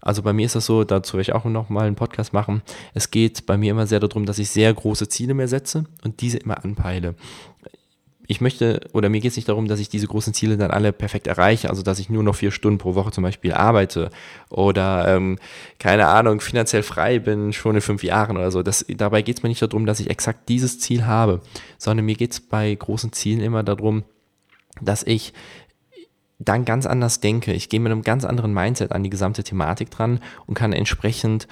Also 0.00 0.22
bei 0.22 0.32
mir 0.32 0.46
ist 0.46 0.54
das 0.54 0.66
so, 0.66 0.84
dazu 0.84 1.14
werde 1.14 1.22
ich 1.22 1.32
auch 1.32 1.44
noch 1.44 1.68
mal 1.68 1.86
einen 1.86 1.96
Podcast 1.96 2.32
machen. 2.32 2.62
Es 2.94 3.10
geht 3.10 3.46
bei 3.46 3.56
mir 3.56 3.72
immer 3.72 3.86
sehr 3.86 4.00
darum, 4.00 4.26
dass 4.26 4.38
ich 4.38 4.50
sehr 4.50 4.72
große 4.72 5.08
Ziele 5.08 5.34
mir 5.34 5.48
setze 5.48 5.84
und 6.04 6.20
diese 6.20 6.38
immer 6.38 6.64
anpeile 6.64 7.14
ich 8.26 8.40
möchte 8.40 8.80
oder 8.92 9.08
mir 9.08 9.20
geht 9.20 9.30
es 9.30 9.36
nicht 9.36 9.48
darum, 9.48 9.68
dass 9.68 9.80
ich 9.80 9.88
diese 9.88 10.06
großen 10.06 10.34
Ziele 10.34 10.56
dann 10.56 10.70
alle 10.70 10.92
perfekt 10.92 11.26
erreiche, 11.26 11.70
also 11.70 11.82
dass 11.82 11.98
ich 11.98 12.10
nur 12.10 12.22
noch 12.22 12.34
vier 12.34 12.50
Stunden 12.50 12.78
pro 12.78 12.94
Woche 12.94 13.12
zum 13.12 13.22
Beispiel 13.22 13.52
arbeite 13.52 14.10
oder 14.50 15.06
ähm, 15.08 15.38
keine 15.78 16.08
Ahnung, 16.08 16.40
finanziell 16.40 16.82
frei 16.82 17.18
bin 17.18 17.52
schon 17.52 17.76
in 17.76 17.80
fünf 17.80 18.02
Jahren 18.02 18.36
oder 18.36 18.50
so. 18.50 18.62
Das, 18.62 18.84
dabei 18.88 19.22
geht 19.22 19.38
es 19.38 19.42
mir 19.42 19.48
nicht 19.48 19.62
darum, 19.62 19.86
dass 19.86 20.00
ich 20.00 20.10
exakt 20.10 20.48
dieses 20.48 20.80
Ziel 20.80 21.06
habe, 21.06 21.40
sondern 21.78 22.06
mir 22.06 22.16
geht 22.16 22.32
es 22.32 22.40
bei 22.40 22.74
großen 22.74 23.12
Zielen 23.12 23.40
immer 23.40 23.62
darum, 23.62 24.04
dass 24.80 25.02
ich 25.02 25.32
dann 26.38 26.64
ganz 26.64 26.86
anders 26.86 27.20
denke. 27.20 27.52
Ich 27.52 27.68
gehe 27.68 27.80
mit 27.80 27.92
einem 27.92 28.02
ganz 28.02 28.24
anderen 28.24 28.52
Mindset 28.52 28.92
an 28.92 29.02
die 29.02 29.10
gesamte 29.10 29.42
Thematik 29.42 29.90
dran 29.90 30.20
und 30.46 30.54
kann 30.54 30.72
entsprechend 30.72 31.48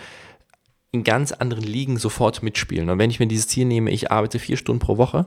in 0.92 1.04
ganz 1.04 1.32
anderen 1.32 1.64
Ligen 1.64 1.96
sofort 1.96 2.42
mitspielen. 2.42 2.88
Und 2.90 2.98
wenn 2.98 3.10
ich 3.10 3.18
mir 3.18 3.26
dieses 3.26 3.48
Ziel 3.48 3.64
nehme, 3.64 3.90
ich 3.90 4.12
arbeite 4.12 4.38
vier 4.38 4.56
Stunden 4.56 4.80
pro 4.80 4.96
Woche, 4.96 5.26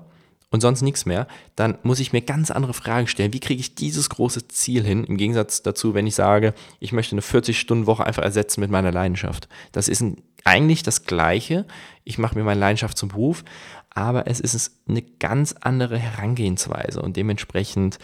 und 0.49 0.62
sonst 0.62 0.81
nichts 0.81 1.05
mehr, 1.05 1.27
dann 1.55 1.77
muss 1.83 1.99
ich 1.99 2.13
mir 2.13 2.21
ganz 2.21 2.51
andere 2.51 2.73
Fragen 2.73 3.07
stellen. 3.07 3.33
Wie 3.33 3.39
kriege 3.39 3.60
ich 3.60 3.75
dieses 3.75 4.10
große 4.10 4.47
Ziel 4.47 4.83
hin? 4.83 5.03
Im 5.03 5.17
Gegensatz 5.17 5.62
dazu, 5.62 5.93
wenn 5.93 6.07
ich 6.07 6.15
sage, 6.15 6.53
ich 6.79 6.93
möchte 6.93 7.13
eine 7.13 7.21
40-Stunden-Woche 7.21 8.05
einfach 8.05 8.23
ersetzen 8.23 8.62
mit 8.62 8.71
meiner 8.71 8.91
Leidenschaft. 8.91 9.49
Das 9.73 9.89
ist 9.89 10.01
ein, 10.01 10.21
eigentlich 10.45 10.83
das 10.83 11.03
Gleiche. 11.03 11.65
Ich 12.05 12.17
mache 12.17 12.38
mir 12.38 12.45
meine 12.45 12.62
Leidenschaft 12.62 12.97
zum 12.97 13.10
Beruf, 13.10 13.43
aber 13.89 14.27
es 14.27 14.39
ist 14.39 14.71
eine 14.88 15.01
ganz 15.01 15.55
andere 15.60 15.97
Herangehensweise 15.97 17.01
und 17.01 17.17
dementsprechend, 17.17 17.99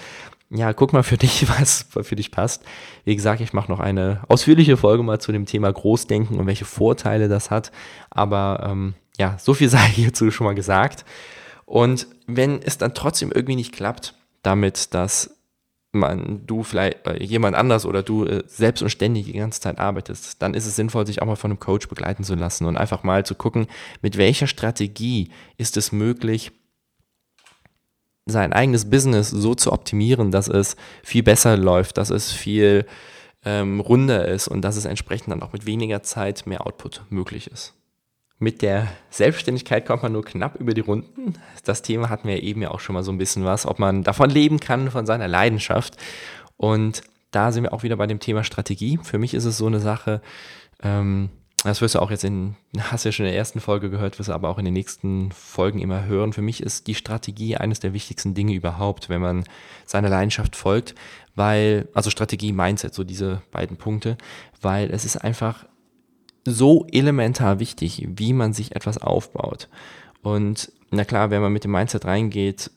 ja, 0.50 0.74
guck 0.74 0.92
mal 0.92 1.04
für 1.04 1.18
dich, 1.20 1.48
was 1.48 1.86
für 2.02 2.16
dich 2.18 2.32
passt. 2.32 2.64
Wie 3.06 3.16
gesagt, 3.16 3.40
ich 3.40 3.54
mache 3.54 3.72
noch 3.72 3.80
eine 3.80 4.22
ausführliche 4.28 4.76
Folge 4.76 5.04
mal 5.04 5.20
zu 5.22 5.32
dem 5.32 5.46
Thema 5.46 5.72
Großdenken 5.72 6.38
und 6.38 6.46
welche 6.46 6.66
Vorteile 6.66 7.30
das 7.30 7.52
hat. 7.52 7.72
Aber 8.10 8.68
ähm, 8.70 8.96
ja, 9.18 9.38
so 9.40 9.54
viel 9.54 9.70
sei 9.70 9.88
hierzu 9.88 10.30
schon 10.30 10.46
mal 10.46 10.56
gesagt. 10.56 11.06
Und 11.66 12.08
wenn 12.28 12.62
es 12.62 12.78
dann 12.78 12.94
trotzdem 12.94 13.32
irgendwie 13.32 13.56
nicht 13.56 13.74
klappt, 13.74 14.16
damit, 14.42 14.94
dass 14.94 15.38
man, 15.94 16.46
du 16.46 16.64
vielleicht 16.64 17.06
äh, 17.08 17.24
jemand 17.24 17.56
anders 17.56 17.86
oder 17.86 18.04
du 18.04 18.26
äh, 18.26 18.44
selbst 18.48 18.82
und 18.82 18.90
ständig 18.90 19.26
die 19.26 19.34
ganze 19.34 19.62
Zeit 19.62 19.80
arbeitest, 19.80 20.42
dann 20.42 20.56
ist 20.56 20.66
es 20.66 20.76
sinnvoll, 20.76 21.06
sich 21.06 21.22
auch 21.22 21.28
mal 21.28 21.36
von 21.36 21.52
einem 21.52 21.60
Coach 21.60 21.88
begleiten 21.88 22.24
zu 22.24 22.36
lassen 22.36 22.66
und 22.66 22.78
einfach 22.78 23.04
mal 23.04 23.26
zu 23.26 23.36
gucken, 23.36 23.68
mit 24.02 24.18
welcher 24.18 24.48
Strategie 24.48 25.30
ist 25.58 25.78
es 25.78 25.92
möglich, 25.92 26.52
sein 28.26 28.54
eigenes 28.54 28.90
Business 28.90 29.30
so 29.30 29.54
zu 29.54 29.72
optimieren, 29.72 30.32
dass 30.32 30.48
es 30.48 30.76
viel 31.04 31.24
besser 31.24 31.58
läuft, 31.58 31.98
dass 31.98 32.10
es 32.10 32.32
viel 32.32 32.86
ähm, 33.46 33.80
runder 33.80 34.28
ist 34.28 34.48
und 34.48 34.62
dass 34.62 34.78
es 34.78 34.86
entsprechend 34.86 35.32
dann 35.32 35.44
auch 35.44 35.54
mit 35.54 35.66
weniger 35.66 36.02
Zeit 36.04 36.48
mehr 36.48 36.66
Output 36.66 37.04
möglich 37.10 37.48
ist. 37.48 37.74
Mit 38.44 38.62
der 38.62 38.90
Selbstständigkeit 39.10 39.86
kommt 39.86 40.04
man 40.04 40.12
nur 40.12 40.26
knapp 40.26 40.60
über 40.60 40.74
die 40.74 40.82
Runden. 40.82 41.36
Das 41.64 41.82
Thema 41.82 42.10
hatten 42.10 42.28
wir 42.28 42.44
eben 42.44 42.62
ja 42.62 42.72
auch 42.72 42.82
schon 42.82 42.94
mal 42.94 43.02
so 43.02 43.10
ein 43.10 43.18
bisschen 43.18 43.46
was, 43.46 43.66
ob 43.66 43.80
man 43.80 44.04
davon 44.04 44.30
leben 44.30 44.60
kann, 44.60 44.92
von 44.92 45.06
seiner 45.06 45.30
Leidenschaft. 45.30 45.96
Und 46.58 47.04
da 47.32 47.54
sind 47.54 47.64
wir 47.64 47.72
auch 47.72 47.84
wieder 47.84 47.96
bei 47.96 48.06
dem 48.06 48.20
Thema 48.20 48.44
Strategie. 48.44 49.00
Für 49.02 49.18
mich 49.18 49.34
ist 49.34 49.46
es 49.46 49.58
so 49.58 49.66
eine 49.66 49.80
Sache, 49.80 50.22
ähm, 50.82 51.30
das 51.64 51.80
wirst 51.80 51.96
du 51.96 52.02
auch 52.02 52.12
jetzt 52.12 52.26
in, 52.26 52.58
hast 52.78 53.06
ja 53.06 53.14
schon 53.14 53.26
in 53.26 53.32
der 53.32 53.40
ersten 53.40 53.62
Folge 53.62 53.90
gehört, 53.90 54.20
wirst 54.20 54.28
du 54.28 54.34
aber 54.34 54.50
auch 54.50 54.58
in 54.58 54.66
den 54.66 54.74
nächsten 54.74 55.32
Folgen 55.32 55.80
immer 55.80 56.04
hören. 56.04 56.34
Für 56.34 56.42
mich 56.42 56.62
ist 56.62 56.88
die 56.88 56.96
Strategie 56.96 57.56
eines 57.56 57.80
der 57.80 57.94
wichtigsten 57.94 58.34
Dinge 58.34 58.54
überhaupt, 58.54 59.08
wenn 59.08 59.22
man 59.22 59.46
seiner 59.86 60.10
Leidenschaft 60.10 60.58
folgt, 60.58 60.96
weil, 61.34 61.88
also 61.94 62.10
Strategie, 62.10 62.52
Mindset, 62.52 62.94
so 62.94 63.06
diese 63.06 63.42
beiden 63.52 63.78
Punkte, 63.78 64.18
weil 64.62 64.92
es 64.92 65.06
ist 65.06 65.16
einfach 65.16 65.64
so 66.46 66.86
elementar 66.92 67.60
wichtig, 67.60 68.08
wie 68.16 68.34
man 68.34 68.54
sich 68.54 68.76
etwas 68.76 68.98
aufbaut. 68.98 69.70
Und 70.22 70.72
na 70.92 71.06
klar, 71.06 71.30
wenn 71.30 71.42
man 71.42 71.54
mit 71.54 71.64
dem 71.64 71.72
Mindset 71.72 72.06
reingeht, 72.06 72.72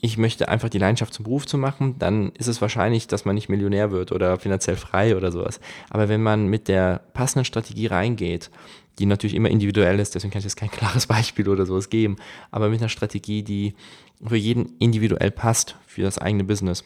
ich 0.00 0.18
möchte 0.18 0.48
einfach 0.48 0.68
die 0.68 0.78
Leidenschaft 0.78 1.14
zum 1.14 1.24
Beruf 1.24 1.46
zu 1.46 1.56
machen, 1.56 1.98
dann 1.98 2.30
ist 2.32 2.46
es 2.46 2.60
wahrscheinlich, 2.60 3.06
dass 3.06 3.24
man 3.24 3.34
nicht 3.34 3.48
Millionär 3.48 3.90
wird 3.90 4.12
oder 4.12 4.38
finanziell 4.38 4.76
frei 4.76 5.16
oder 5.16 5.32
sowas. 5.32 5.60
Aber 5.88 6.10
wenn 6.10 6.22
man 6.22 6.46
mit 6.46 6.68
der 6.68 7.00
passenden 7.14 7.46
Strategie 7.46 7.86
reingeht, 7.86 8.50
die 8.98 9.06
natürlich 9.06 9.34
immer 9.34 9.48
individuell 9.48 9.98
ist, 9.98 10.14
deswegen 10.14 10.30
kann 10.30 10.40
ich 10.40 10.44
jetzt 10.44 10.56
kein 10.56 10.70
klares 10.72 11.06
Beispiel 11.06 11.48
oder 11.48 11.64
sowas 11.64 11.88
geben, 11.88 12.16
aber 12.50 12.68
mit 12.68 12.80
einer 12.80 12.90
Strategie, 12.90 13.42
die 13.42 13.74
für 14.22 14.36
jeden 14.36 14.76
individuell 14.78 15.30
passt, 15.30 15.76
für 15.86 16.02
das 16.02 16.18
eigene 16.18 16.44
Business, 16.44 16.84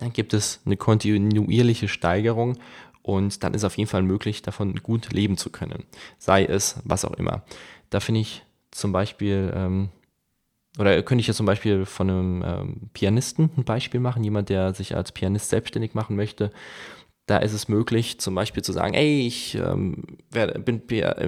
dann 0.00 0.12
gibt 0.12 0.34
es 0.34 0.60
eine 0.66 0.76
kontinuierliche 0.76 1.86
Steigerung 1.86 2.58
und 3.02 3.42
dann 3.42 3.54
ist 3.54 3.64
auf 3.64 3.76
jeden 3.76 3.90
Fall 3.90 4.02
möglich, 4.02 4.42
davon 4.42 4.74
gut 4.76 5.12
leben 5.12 5.36
zu 5.36 5.50
können. 5.50 5.84
Sei 6.18 6.44
es 6.44 6.80
was 6.84 7.04
auch 7.04 7.14
immer. 7.14 7.42
Da 7.90 8.00
finde 8.00 8.20
ich 8.20 8.42
zum 8.70 8.92
Beispiel, 8.92 9.52
ähm, 9.54 9.90
oder 10.78 11.02
könnte 11.02 11.20
ich 11.20 11.26
jetzt 11.26 11.36
zum 11.36 11.46
Beispiel 11.46 11.84
von 11.84 12.08
einem 12.08 12.42
ähm, 12.44 12.90
Pianisten 12.94 13.50
ein 13.56 13.64
Beispiel 13.64 14.00
machen, 14.00 14.24
jemand, 14.24 14.48
der 14.48 14.72
sich 14.72 14.96
als 14.96 15.12
Pianist 15.12 15.50
selbstständig 15.50 15.94
machen 15.94 16.16
möchte 16.16 16.50
da 17.32 17.38
ist 17.38 17.54
es 17.54 17.66
möglich, 17.66 18.20
zum 18.20 18.34
Beispiel 18.34 18.62
zu 18.62 18.74
sagen, 18.74 18.92
ey, 18.92 19.26
ich 19.26 19.54
ähm, 19.54 20.04
bin 20.30 20.82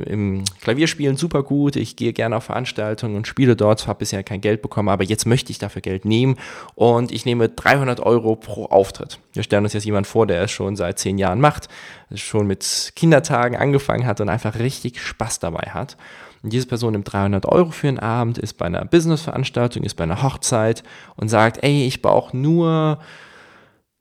im 0.06 0.44
Klavierspielen 0.60 1.16
super 1.16 1.42
gut, 1.42 1.76
ich 1.76 1.96
gehe 1.96 2.12
gerne 2.12 2.36
auf 2.36 2.44
Veranstaltungen 2.44 3.16
und 3.16 3.26
spiele 3.26 3.56
dort, 3.56 3.86
habe 3.86 4.00
bisher 4.00 4.22
kein 4.22 4.42
Geld 4.42 4.60
bekommen, 4.60 4.90
aber 4.90 5.02
jetzt 5.02 5.24
möchte 5.24 5.50
ich 5.50 5.58
dafür 5.58 5.80
Geld 5.80 6.04
nehmen 6.04 6.36
und 6.74 7.10
ich 7.10 7.24
nehme 7.24 7.48
300 7.48 8.00
Euro 8.00 8.36
pro 8.36 8.66
Auftritt. 8.66 9.18
Wir 9.32 9.42
stellen 9.44 9.64
uns 9.64 9.72
jetzt 9.72 9.86
jemand 9.86 10.06
vor, 10.06 10.26
der 10.26 10.42
es 10.42 10.50
schon 10.50 10.76
seit 10.76 10.98
zehn 10.98 11.16
Jahren 11.16 11.40
macht, 11.40 11.68
schon 12.14 12.46
mit 12.46 12.92
Kindertagen 12.94 13.56
angefangen 13.56 14.04
hat 14.04 14.20
und 14.20 14.28
einfach 14.28 14.58
richtig 14.58 15.00
Spaß 15.00 15.38
dabei 15.38 15.70
hat. 15.70 15.96
Und 16.42 16.52
diese 16.52 16.66
Person 16.66 16.92
nimmt 16.92 17.10
300 17.10 17.46
Euro 17.46 17.70
für 17.70 17.88
einen 17.88 17.98
Abend, 17.98 18.36
ist 18.36 18.58
bei 18.58 18.66
einer 18.66 18.84
Businessveranstaltung, 18.84 19.84
ist 19.84 19.94
bei 19.94 20.04
einer 20.04 20.22
Hochzeit 20.22 20.82
und 21.16 21.28
sagt, 21.28 21.64
ey, 21.64 21.86
ich 21.86 22.02
brauche 22.02 22.36
nur, 22.36 22.98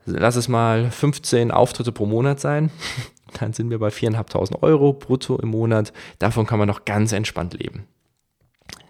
lass 0.05 0.35
es 0.35 0.47
mal 0.47 0.91
15 0.91 1.51
Auftritte 1.51 1.91
pro 1.91 2.05
Monat 2.05 2.39
sein. 2.39 2.71
Dann 3.39 3.53
sind 3.53 3.69
wir 3.69 3.79
bei 3.79 3.89
4.500 3.89 4.61
Euro 4.61 4.93
brutto 4.93 5.37
im 5.37 5.49
Monat. 5.49 5.91
Davon 6.19 6.45
kann 6.45 6.59
man 6.59 6.67
noch 6.67 6.85
ganz 6.85 7.11
entspannt 7.11 7.53
leben 7.53 7.87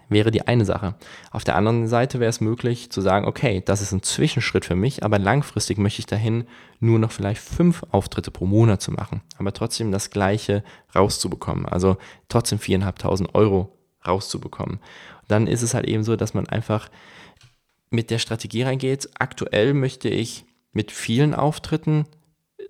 wäre 0.08 0.30
die 0.30 0.46
eine 0.46 0.64
Sache. 0.64 0.94
Auf 1.30 1.44
der 1.44 1.56
anderen 1.56 1.88
Seite 1.88 2.20
wäre 2.20 2.30
es 2.30 2.40
möglich 2.40 2.90
zu 2.90 3.00
sagen, 3.00 3.26
okay, 3.26 3.62
das 3.64 3.82
ist 3.82 3.92
ein 3.92 4.02
Zwischenschritt 4.02 4.64
für 4.64 4.76
mich, 4.76 5.02
aber 5.02 5.18
langfristig 5.18 5.78
möchte 5.78 6.00
ich 6.00 6.06
dahin 6.06 6.44
nur 6.80 6.98
noch 6.98 7.12
vielleicht 7.12 7.40
fünf 7.40 7.84
Auftritte 7.90 8.30
pro 8.30 8.46
Monat 8.46 8.82
zu 8.82 8.92
machen, 8.92 9.22
aber 9.38 9.52
trotzdem 9.52 9.92
das 9.92 10.10
Gleiche 10.10 10.62
rauszubekommen, 10.94 11.66
also 11.66 11.96
trotzdem 12.28 12.58
viereinhalbtausend 12.58 13.34
Euro 13.34 13.76
rauszubekommen. 14.06 14.80
Dann 15.28 15.46
ist 15.46 15.62
es 15.62 15.74
halt 15.74 15.86
eben 15.86 16.04
so, 16.04 16.16
dass 16.16 16.34
man 16.34 16.48
einfach 16.48 16.88
mit 17.90 18.10
der 18.10 18.18
Strategie 18.18 18.62
reingeht. 18.62 19.08
Aktuell 19.18 19.72
möchte 19.72 20.08
ich 20.08 20.44
mit 20.74 20.92
vielen 20.92 21.34
Auftritten 21.34 22.04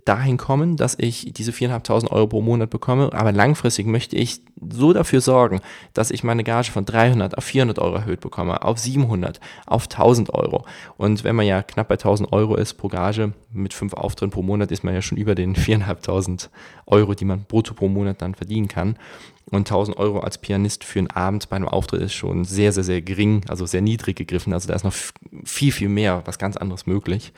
dahin 0.04 0.36
kommen, 0.36 0.76
dass 0.76 0.96
ich 0.98 1.32
diese 1.32 1.52
4.500 1.52 2.10
Euro 2.10 2.26
pro 2.26 2.42
Monat 2.42 2.70
bekomme, 2.70 3.10
aber 3.12 3.32
langfristig 3.32 3.86
möchte 3.86 4.16
ich 4.16 4.40
so 4.70 4.92
dafür 4.92 5.20
sorgen, 5.20 5.60
dass 5.94 6.10
ich 6.10 6.24
meine 6.24 6.44
Gage 6.44 6.70
von 6.70 6.84
300 6.84 7.36
auf 7.38 7.44
400 7.44 7.78
Euro 7.78 7.96
erhöht 7.96 8.20
bekomme, 8.20 8.62
auf 8.62 8.78
700, 8.78 9.40
auf 9.66 9.84
1000 9.84 10.32
Euro. 10.34 10.64
Und 10.96 11.24
wenn 11.24 11.36
man 11.36 11.46
ja 11.46 11.62
knapp 11.62 11.88
bei 11.88 11.94
1000 11.94 12.32
Euro 12.32 12.56
ist 12.56 12.74
pro 12.74 12.88
Gage, 12.88 13.32
mit 13.52 13.72
fünf 13.72 13.94
Auftritten 13.94 14.32
pro 14.32 14.42
Monat 14.42 14.70
ist 14.70 14.84
man 14.84 14.94
ja 14.94 15.02
schon 15.02 15.18
über 15.18 15.34
den 15.34 15.54
4.500 15.54 16.48
Euro, 16.86 17.14
die 17.14 17.24
man 17.24 17.44
brutto 17.44 17.74
pro 17.74 17.88
Monat 17.88 18.20
dann 18.20 18.34
verdienen 18.34 18.68
kann. 18.68 18.98
Und 19.50 19.70
1000 19.70 19.98
Euro 19.98 20.20
als 20.20 20.38
Pianist 20.38 20.84
für 20.84 20.98
einen 20.98 21.10
Abend 21.10 21.48
bei 21.50 21.56
einem 21.56 21.68
Auftritt 21.68 22.00
ist 22.00 22.14
schon 22.14 22.44
sehr, 22.44 22.72
sehr, 22.72 22.82
sehr 22.82 23.02
gering, 23.02 23.42
also 23.48 23.66
sehr 23.66 23.82
niedrig 23.82 24.16
gegriffen. 24.16 24.54
Also 24.54 24.68
da 24.68 24.74
ist 24.74 24.84
noch 24.84 24.94
viel, 25.44 25.70
viel 25.70 25.90
mehr, 25.90 26.22
was 26.24 26.38
ganz 26.38 26.56
anderes 26.56 26.86
möglich 26.86 27.32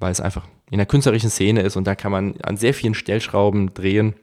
weil 0.00 0.10
es 0.10 0.20
einfach 0.20 0.46
in 0.70 0.78
der 0.78 0.86
künstlerischen 0.86 1.30
Szene 1.30 1.60
ist 1.62 1.76
und 1.76 1.86
da 1.86 1.94
kann 1.94 2.10
man 2.10 2.40
an 2.40 2.56
sehr 2.56 2.74
vielen 2.74 2.94
Stellschrauben 2.94 3.72
drehen. 3.74 4.14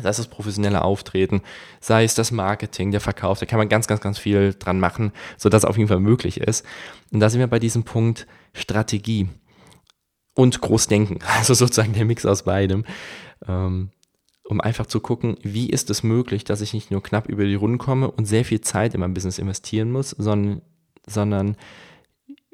Sei 0.00 0.08
es 0.08 0.16
das 0.16 0.28
professionelle 0.28 0.82
Auftreten, 0.82 1.42
sei 1.80 2.04
es 2.04 2.14
das 2.14 2.30
Marketing, 2.30 2.92
der 2.92 3.02
Verkauf, 3.02 3.38
da 3.40 3.44
kann 3.44 3.58
man 3.58 3.68
ganz, 3.68 3.86
ganz, 3.86 4.00
ganz 4.00 4.18
viel 4.18 4.54
dran 4.58 4.80
machen, 4.80 5.12
sodass 5.36 5.64
es 5.64 5.68
auf 5.68 5.76
jeden 5.76 5.88
Fall 5.88 6.00
möglich 6.00 6.40
ist. 6.40 6.64
Und 7.12 7.20
da 7.20 7.28
sind 7.28 7.40
wir 7.40 7.46
bei 7.46 7.58
diesem 7.58 7.82
Punkt 7.82 8.26
Strategie 8.54 9.28
und 10.34 10.62
Großdenken, 10.62 11.18
also 11.38 11.52
sozusagen 11.52 11.92
der 11.92 12.06
Mix 12.06 12.24
aus 12.24 12.44
beidem, 12.44 12.84
ähm, 13.46 13.90
um 14.44 14.62
einfach 14.62 14.86
zu 14.86 15.00
gucken, 15.00 15.36
wie 15.42 15.68
ist 15.68 15.90
es 15.90 16.02
möglich, 16.02 16.44
dass 16.44 16.62
ich 16.62 16.72
nicht 16.72 16.90
nur 16.90 17.02
knapp 17.02 17.28
über 17.28 17.44
die 17.44 17.54
Runden 17.54 17.78
komme 17.78 18.10
und 18.10 18.24
sehr 18.24 18.46
viel 18.46 18.62
Zeit 18.62 18.94
in 18.94 19.00
mein 19.00 19.14
Business 19.14 19.38
investieren 19.38 19.92
muss, 19.92 20.10
sondern, 20.10 20.62
sondern 21.06 21.56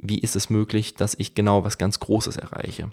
wie 0.01 0.19
ist 0.19 0.37
es 0.37 0.51
möglich, 0.51 0.95
dass 0.95 1.15
ich 1.19 1.35
genau 1.35 1.65
was 1.65 1.79
ganz 1.79 2.01
Großes 2.01 2.37
erreiche. 2.37 2.91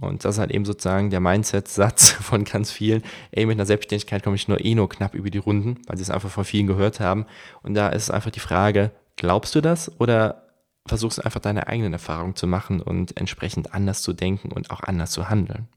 Und 0.00 0.24
das 0.24 0.36
ist 0.36 0.38
halt 0.38 0.50
eben 0.50 0.64
sozusagen 0.64 1.10
der 1.10 1.20
Mindset-Satz 1.20 2.10
von 2.20 2.44
ganz 2.44 2.70
vielen. 2.70 3.02
Ey, 3.30 3.46
mit 3.46 3.56
einer 3.56 3.66
Selbstständigkeit 3.66 4.22
komme 4.22 4.36
ich 4.36 4.48
nur 4.48 4.64
eh 4.64 4.74
nur 4.74 4.88
knapp 4.88 5.14
über 5.14 5.30
die 5.30 5.38
Runden, 5.38 5.78
weil 5.86 5.96
sie 5.96 6.02
es 6.02 6.10
einfach 6.10 6.30
von 6.30 6.44
vielen 6.44 6.66
gehört 6.66 7.00
haben. 7.00 7.26
Und 7.62 7.74
da 7.74 7.88
ist 7.88 8.10
einfach 8.10 8.30
die 8.30 8.40
Frage, 8.40 8.90
glaubst 9.16 9.54
du 9.54 9.60
das 9.60 10.00
oder 10.00 10.48
versuchst 10.86 11.18
du 11.18 11.22
einfach 11.22 11.40
deine 11.40 11.66
eigenen 11.66 11.92
Erfahrungen 11.92 12.36
zu 12.36 12.46
machen 12.46 12.80
und 12.80 13.16
entsprechend 13.16 13.74
anders 13.74 14.02
zu 14.02 14.12
denken 14.12 14.50
und 14.50 14.70
auch 14.70 14.80
anders 14.80 15.10
zu 15.10 15.28
handeln? 15.28 15.68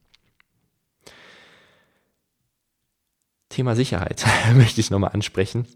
Thema 3.48 3.76
Sicherheit 3.76 4.24
möchte 4.54 4.80
ich 4.80 4.90
nochmal 4.90 5.12
ansprechen. 5.12 5.66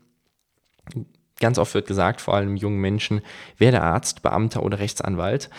Ganz 1.41 1.59
oft 1.59 1.75
wird 1.75 1.87
gesagt, 1.87 2.21
vor 2.21 2.35
allem 2.35 2.57
jungen 2.57 2.81
Menschen, 2.81 3.23
werde 3.59 3.83
Arzt, 3.83 4.23
Beamter 4.23 4.63
oder 4.63 4.79
Rechtsanwalt, 4.79 5.51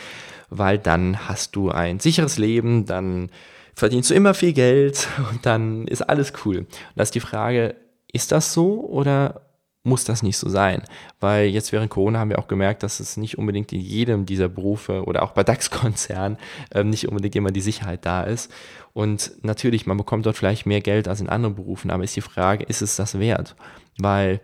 weil 0.49 0.77
dann 0.77 1.27
hast 1.27 1.55
du 1.55 1.71
ein 1.71 1.99
sicheres 1.99 2.37
Leben, 2.37 2.85
dann 2.85 3.29
verdienst 3.75 4.09
du 4.09 4.13
immer 4.13 4.33
viel 4.33 4.53
Geld 4.53 5.07
und 5.31 5.45
dann 5.45 5.87
ist 5.87 6.01
alles 6.03 6.33
cool. 6.45 6.59
Und 6.59 6.67
da 6.95 7.03
ist 7.03 7.15
die 7.15 7.19
Frage, 7.19 7.75
ist 8.13 8.31
das 8.31 8.53
so 8.53 8.81
oder 8.81 9.41
muss 9.83 10.03
das 10.03 10.21
nicht 10.21 10.37
so 10.37 10.47
sein? 10.49 10.83
Weil 11.19 11.47
jetzt 11.47 11.71
während 11.71 11.89
Corona 11.89 12.19
haben 12.19 12.29
wir 12.29 12.37
auch 12.37 12.47
gemerkt, 12.47 12.83
dass 12.83 12.99
es 12.99 13.17
nicht 13.17 13.37
unbedingt 13.37 13.73
in 13.73 13.79
jedem 13.79 14.25
dieser 14.25 14.47
Berufe 14.47 15.03
oder 15.05 15.23
auch 15.23 15.31
bei 15.31 15.43
DAX-Konzernen 15.43 16.37
äh, 16.71 16.83
nicht 16.83 17.07
unbedingt 17.07 17.35
immer 17.35 17.51
die 17.51 17.61
Sicherheit 17.61 18.05
da 18.05 18.23
ist. 18.23 18.51
Und 18.93 19.31
natürlich, 19.41 19.87
man 19.87 19.97
bekommt 19.97 20.25
dort 20.25 20.37
vielleicht 20.37 20.65
mehr 20.65 20.81
Geld 20.81 21.07
als 21.07 21.21
in 21.21 21.29
anderen 21.29 21.55
Berufen, 21.55 21.89
aber 21.89 22.03
ist 22.03 22.15
die 22.15 22.21
Frage, 22.21 22.65
ist 22.65 22.81
es 22.81 22.95
das 22.95 23.17
wert? 23.17 23.55
Weil 23.97 24.41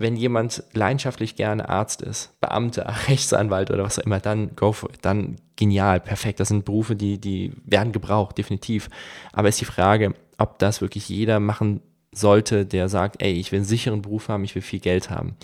wenn 0.00 0.16
jemand 0.16 0.64
leidenschaftlich 0.72 1.36
gerne 1.36 1.68
Arzt 1.68 2.00
ist, 2.00 2.40
Beamter, 2.40 2.92
Rechtsanwalt 3.08 3.70
oder 3.70 3.84
was 3.84 3.98
auch 3.98 4.04
immer, 4.04 4.18
dann 4.18 4.56
go 4.56 4.72
for 4.72 4.88
it, 4.88 4.98
dann 5.02 5.36
genial, 5.56 6.00
perfekt. 6.00 6.40
Das 6.40 6.48
sind 6.48 6.64
Berufe, 6.64 6.96
die, 6.96 7.20
die 7.20 7.52
werden 7.66 7.92
gebraucht, 7.92 8.38
definitiv. 8.38 8.88
Aber 9.32 9.50
ist 9.50 9.60
die 9.60 9.66
Frage, 9.66 10.14
ob 10.38 10.58
das 10.58 10.80
wirklich 10.80 11.10
jeder 11.10 11.38
machen 11.38 11.82
sollte, 12.12 12.64
der 12.64 12.88
sagt, 12.88 13.22
ey, 13.22 13.32
ich 13.32 13.52
will 13.52 13.58
einen 13.58 13.66
sicheren 13.66 14.00
Beruf 14.00 14.28
haben, 14.28 14.42
ich 14.42 14.54
will 14.54 14.62
viel 14.62 14.80
Geld 14.80 15.10
haben. 15.10 15.36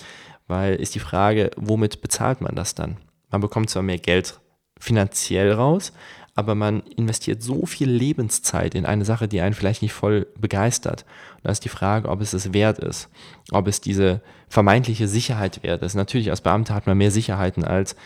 Weil 0.46 0.76
ist 0.76 0.94
die 0.94 1.00
Frage, 1.00 1.50
womit 1.56 2.00
bezahlt 2.00 2.40
man 2.40 2.54
das 2.54 2.74
dann? 2.74 2.96
Man 3.30 3.42
bekommt 3.42 3.68
zwar 3.68 3.82
mehr 3.82 3.98
Geld 3.98 4.40
finanziell 4.80 5.52
raus, 5.52 5.92
aber 6.36 6.54
man 6.54 6.82
investiert 6.96 7.42
so 7.42 7.64
viel 7.64 7.90
Lebenszeit 7.90 8.74
in 8.74 8.84
eine 8.84 9.06
Sache, 9.06 9.26
die 9.26 9.40
einen 9.40 9.54
vielleicht 9.54 9.80
nicht 9.80 9.94
voll 9.94 10.26
begeistert. 10.38 11.06
Da 11.42 11.50
ist 11.50 11.64
die 11.64 11.70
Frage, 11.70 12.10
ob 12.10 12.20
es 12.20 12.34
es 12.34 12.52
wert 12.52 12.78
ist, 12.78 13.08
ob 13.52 13.66
es 13.66 13.80
diese 13.80 14.20
vermeintliche 14.48 15.08
Sicherheit 15.08 15.62
wert 15.62 15.82
ist. 15.82 15.94
Natürlich 15.94 16.30
als 16.30 16.42
Beamter 16.42 16.74
hat 16.74 16.86
man 16.86 16.98
mehr 16.98 17.10
Sicherheiten 17.10 17.64
als 17.64 17.96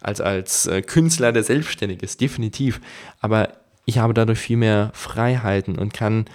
als 0.00 0.20
als 0.20 0.66
äh, 0.66 0.82
Künstler, 0.82 1.32
der 1.32 1.44
selbstständig 1.44 2.02
ist, 2.02 2.20
definitiv. 2.20 2.80
Aber 3.20 3.52
ich 3.86 3.98
habe 3.98 4.14
dadurch 4.14 4.40
viel 4.40 4.56
mehr 4.56 4.90
Freiheiten 4.92 5.78
und 5.78 5.94
kann 5.94 6.26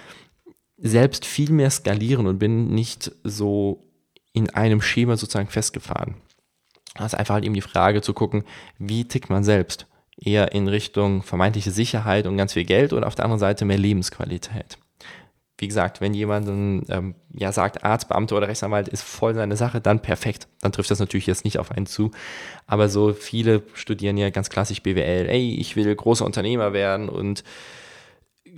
selbst 0.78 1.26
viel 1.26 1.52
mehr 1.52 1.70
skalieren 1.70 2.26
und 2.26 2.38
bin 2.38 2.70
nicht 2.70 3.12
so 3.24 3.84
in 4.32 4.48
einem 4.50 4.80
Schema 4.80 5.18
sozusagen 5.18 5.48
festgefahren. 5.48 6.16
Das 6.94 7.12
ist 7.12 7.18
einfach 7.18 7.34
halt 7.34 7.44
eben 7.44 7.54
die 7.54 7.60
Frage 7.60 8.00
zu 8.00 8.14
gucken, 8.14 8.44
wie 8.78 9.04
tickt 9.04 9.28
man 9.28 9.44
selbst? 9.44 9.86
Eher 10.20 10.52
in 10.52 10.68
Richtung 10.68 11.22
vermeintliche 11.22 11.70
Sicherheit 11.70 12.26
und 12.26 12.36
ganz 12.36 12.52
viel 12.52 12.64
Geld 12.64 12.92
oder 12.92 13.06
auf 13.06 13.14
der 13.14 13.24
anderen 13.24 13.40
Seite 13.40 13.64
mehr 13.64 13.78
Lebensqualität. 13.78 14.78
Wie 15.58 15.68
gesagt, 15.68 16.00
wenn 16.00 16.12
jemand 16.12 16.48
ähm, 16.48 17.14
ja 17.32 17.52
sagt, 17.52 17.84
Arzt, 17.84 18.08
Beamter 18.08 18.36
oder 18.36 18.48
Rechtsanwalt 18.48 18.88
ist 18.88 19.02
voll 19.02 19.34
seine 19.34 19.56
Sache, 19.56 19.80
dann 19.80 20.02
perfekt. 20.02 20.48
Dann 20.60 20.72
trifft 20.72 20.90
das 20.90 20.98
natürlich 20.98 21.26
jetzt 21.26 21.44
nicht 21.44 21.58
auf 21.58 21.70
einen 21.70 21.86
zu. 21.86 22.10
Aber 22.66 22.88
so 22.88 23.12
viele 23.12 23.62
studieren 23.74 24.16
ja 24.16 24.30
ganz 24.30 24.50
klassisch 24.50 24.82
BWL. 24.82 25.28
Ey, 25.28 25.54
ich 25.54 25.76
will 25.76 25.94
großer 25.94 26.24
Unternehmer 26.24 26.72
werden 26.72 27.08
und 27.08 27.44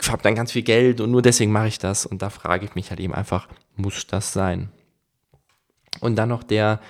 habe 0.08 0.22
dann 0.22 0.34
ganz 0.34 0.52
viel 0.52 0.62
Geld 0.62 1.00
und 1.00 1.10
nur 1.10 1.22
deswegen 1.22 1.52
mache 1.52 1.68
ich 1.68 1.78
das. 1.78 2.06
Und 2.06 2.22
da 2.22 2.30
frage 2.30 2.64
ich 2.64 2.74
mich 2.74 2.90
halt 2.90 3.00
eben 3.00 3.14
einfach, 3.14 3.48
muss 3.76 4.06
das 4.06 4.32
sein? 4.32 4.70
Und 6.00 6.16
dann 6.16 6.30
noch 6.30 6.42
der 6.42 6.80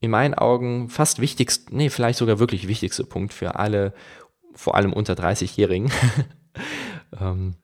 in 0.00 0.10
meinen 0.10 0.34
Augen 0.34 0.88
fast 0.88 1.20
wichtigste, 1.20 1.74
nee, 1.74 1.90
vielleicht 1.90 2.18
sogar 2.18 2.38
wirklich 2.38 2.68
wichtigste 2.68 3.04
Punkt 3.04 3.32
für 3.32 3.56
alle, 3.56 3.92
vor 4.54 4.74
allem 4.74 4.92
unter 4.92 5.14
30-Jährigen. 5.14 5.90
ähm, 7.20 7.54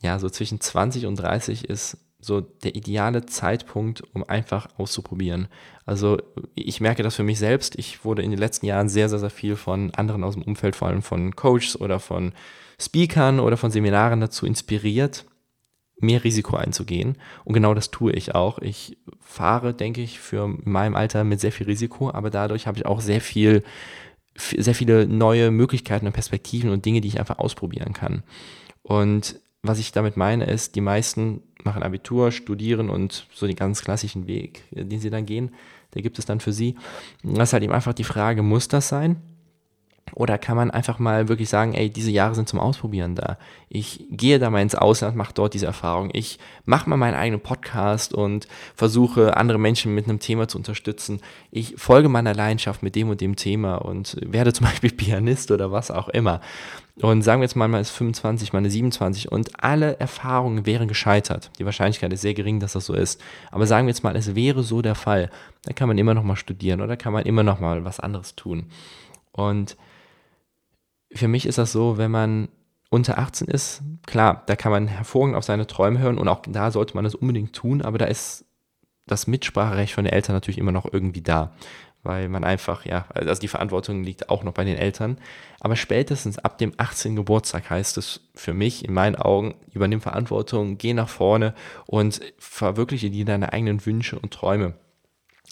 ja, 0.00 0.18
so 0.18 0.28
zwischen 0.28 0.60
20 0.60 1.06
und 1.06 1.16
30 1.16 1.68
ist 1.68 1.98
so 2.20 2.40
der 2.40 2.74
ideale 2.74 3.26
Zeitpunkt, 3.26 4.02
um 4.14 4.24
einfach 4.24 4.68
auszuprobieren. 4.78 5.48
Also 5.84 6.18
ich 6.54 6.80
merke 6.80 7.02
das 7.02 7.16
für 7.16 7.22
mich 7.22 7.38
selbst. 7.38 7.78
Ich 7.78 8.04
wurde 8.04 8.22
in 8.22 8.30
den 8.30 8.40
letzten 8.40 8.66
Jahren 8.66 8.88
sehr, 8.88 9.08
sehr, 9.08 9.18
sehr 9.18 9.30
viel 9.30 9.56
von 9.56 9.92
anderen 9.94 10.24
aus 10.24 10.34
dem 10.34 10.42
Umfeld, 10.42 10.74
vor 10.76 10.88
allem 10.88 11.02
von 11.02 11.36
Coaches 11.36 11.78
oder 11.78 12.00
von 12.00 12.32
Speakern 12.80 13.40
oder 13.40 13.56
von 13.56 13.70
Seminaren 13.70 14.20
dazu 14.20 14.46
inspiriert, 14.46 15.26
mehr 16.04 16.24
Risiko 16.24 16.56
einzugehen. 16.56 17.16
Und 17.44 17.54
genau 17.54 17.74
das 17.74 17.90
tue 17.90 18.12
ich 18.12 18.34
auch. 18.34 18.58
Ich 18.58 18.96
fahre, 19.20 19.74
denke 19.74 20.00
ich, 20.00 20.18
für 20.18 20.48
meinem 20.64 20.94
Alter 20.94 21.24
mit 21.24 21.40
sehr 21.40 21.52
viel 21.52 21.66
Risiko, 21.66 22.10
aber 22.10 22.30
dadurch 22.30 22.66
habe 22.66 22.78
ich 22.78 22.86
auch 22.86 23.00
sehr 23.00 23.20
viel, 23.20 23.62
sehr 24.36 24.74
viele 24.74 25.06
neue 25.06 25.50
Möglichkeiten 25.50 26.06
und 26.06 26.12
Perspektiven 26.12 26.70
und 26.70 26.84
Dinge, 26.84 27.00
die 27.00 27.08
ich 27.08 27.18
einfach 27.18 27.38
ausprobieren 27.38 27.92
kann. 27.92 28.22
Und 28.82 29.40
was 29.62 29.78
ich 29.78 29.92
damit 29.92 30.16
meine, 30.16 30.44
ist, 30.44 30.74
die 30.74 30.80
meisten 30.82 31.42
machen 31.64 31.82
Abitur, 31.82 32.30
studieren 32.30 32.90
und 32.90 33.26
so 33.32 33.46
den 33.46 33.56
ganz 33.56 33.82
klassischen 33.82 34.26
Weg, 34.26 34.62
den 34.70 35.00
sie 35.00 35.10
dann 35.10 35.24
gehen, 35.24 35.54
der 35.94 36.02
gibt 36.02 36.18
es 36.18 36.26
dann 36.26 36.40
für 36.40 36.52
sie. 36.52 36.76
Das 37.22 37.48
ist 37.48 37.52
halt 37.54 37.62
eben 37.62 37.72
einfach 37.72 37.94
die 37.94 38.04
Frage, 38.04 38.42
muss 38.42 38.68
das 38.68 38.88
sein? 38.88 39.16
Oder 40.12 40.38
kann 40.38 40.56
man 40.56 40.70
einfach 40.70 40.98
mal 40.98 41.28
wirklich 41.28 41.48
sagen, 41.48 41.74
ey, 41.74 41.90
diese 41.90 42.10
Jahre 42.10 42.34
sind 42.34 42.48
zum 42.48 42.60
Ausprobieren 42.60 43.16
da. 43.16 43.36
Ich 43.68 44.04
gehe 44.10 44.38
da 44.38 44.50
mal 44.50 44.62
ins 44.62 44.76
Ausland, 44.76 45.16
mache 45.16 45.34
dort 45.34 45.54
diese 45.54 45.66
Erfahrung. 45.66 46.10
Ich 46.12 46.38
mache 46.64 46.88
mal 46.88 46.96
meinen 46.96 47.14
eigenen 47.14 47.40
Podcast 47.40 48.14
und 48.14 48.46
versuche 48.76 49.36
andere 49.36 49.58
Menschen 49.58 49.94
mit 49.94 50.04
einem 50.04 50.20
Thema 50.20 50.46
zu 50.46 50.58
unterstützen. 50.58 51.20
Ich 51.50 51.74
folge 51.78 52.08
meiner 52.08 52.34
Leidenschaft 52.34 52.82
mit 52.82 52.94
dem 52.94 53.08
und 53.08 53.20
dem 53.20 53.34
Thema 53.34 53.76
und 53.76 54.16
werde 54.20 54.52
zum 54.52 54.66
Beispiel 54.68 54.92
Pianist 54.92 55.50
oder 55.50 55.72
was 55.72 55.90
auch 55.90 56.08
immer. 56.08 56.40
Und 57.00 57.22
sagen 57.22 57.40
wir 57.40 57.46
jetzt 57.46 57.56
mal, 57.56 57.66
man 57.66 57.80
ist 57.80 57.90
25, 57.90 58.52
man 58.52 58.64
ist 58.64 58.74
27 58.74 59.32
und 59.32 59.64
alle 59.64 59.98
Erfahrungen 59.98 60.64
wären 60.64 60.86
gescheitert. 60.86 61.50
Die 61.58 61.64
Wahrscheinlichkeit 61.64 62.12
ist 62.12 62.20
sehr 62.20 62.34
gering, 62.34 62.60
dass 62.60 62.74
das 62.74 62.86
so 62.86 62.94
ist. 62.94 63.20
Aber 63.50 63.66
sagen 63.66 63.88
wir 63.88 63.90
jetzt 63.90 64.04
mal, 64.04 64.14
es 64.14 64.36
wäre 64.36 64.62
so 64.62 64.80
der 64.80 64.94
Fall. 64.94 65.28
Dann 65.64 65.74
kann 65.74 65.88
man 65.88 65.98
immer 65.98 66.14
noch 66.14 66.22
mal 66.22 66.36
studieren 66.36 66.80
oder 66.80 66.96
kann 66.96 67.12
man 67.12 67.24
immer 67.24 67.42
noch 67.42 67.58
mal 67.58 67.84
was 67.84 67.98
anderes 67.98 68.36
tun. 68.36 68.66
Und 69.32 69.76
für 71.14 71.28
mich 71.28 71.46
ist 71.46 71.58
das 71.58 71.72
so, 71.72 71.98
wenn 71.98 72.10
man 72.10 72.48
unter 72.90 73.18
18 73.18 73.48
ist, 73.48 73.82
klar, 74.06 74.42
da 74.46 74.56
kann 74.56 74.70
man 74.70 74.86
hervorragend 74.86 75.36
auf 75.36 75.44
seine 75.44 75.66
Träume 75.66 75.98
hören 75.98 76.18
und 76.18 76.28
auch 76.28 76.42
da 76.46 76.70
sollte 76.70 76.94
man 76.94 77.04
das 77.04 77.14
unbedingt 77.14 77.54
tun, 77.54 77.82
aber 77.82 77.98
da 77.98 78.04
ist 78.06 78.44
das 79.06 79.26
Mitspracherecht 79.26 79.92
von 79.92 80.04
den 80.04 80.12
Eltern 80.12 80.34
natürlich 80.34 80.58
immer 80.58 80.72
noch 80.72 80.90
irgendwie 80.90 81.20
da, 81.20 81.52
weil 82.02 82.28
man 82.28 82.44
einfach, 82.44 82.84
ja, 82.84 83.06
also 83.12 83.40
die 83.40 83.48
Verantwortung 83.48 84.02
liegt 84.02 84.30
auch 84.30 84.44
noch 84.44 84.52
bei 84.52 84.64
den 84.64 84.76
Eltern. 84.76 85.18
Aber 85.60 85.76
spätestens 85.76 86.38
ab 86.38 86.58
dem 86.58 86.72
18. 86.76 87.16
Geburtstag 87.16 87.68
heißt 87.68 87.98
es 87.98 88.20
für 88.34 88.54
mich, 88.54 88.84
in 88.84 88.94
meinen 88.94 89.16
Augen, 89.16 89.54
übernimm 89.72 90.00
Verantwortung, 90.00 90.78
geh 90.78 90.94
nach 90.94 91.08
vorne 91.08 91.54
und 91.86 92.20
verwirkliche 92.38 93.10
dir 93.10 93.24
deine 93.24 93.52
eigenen 93.52 93.84
Wünsche 93.84 94.18
und 94.18 94.32
Träume. 94.32 94.74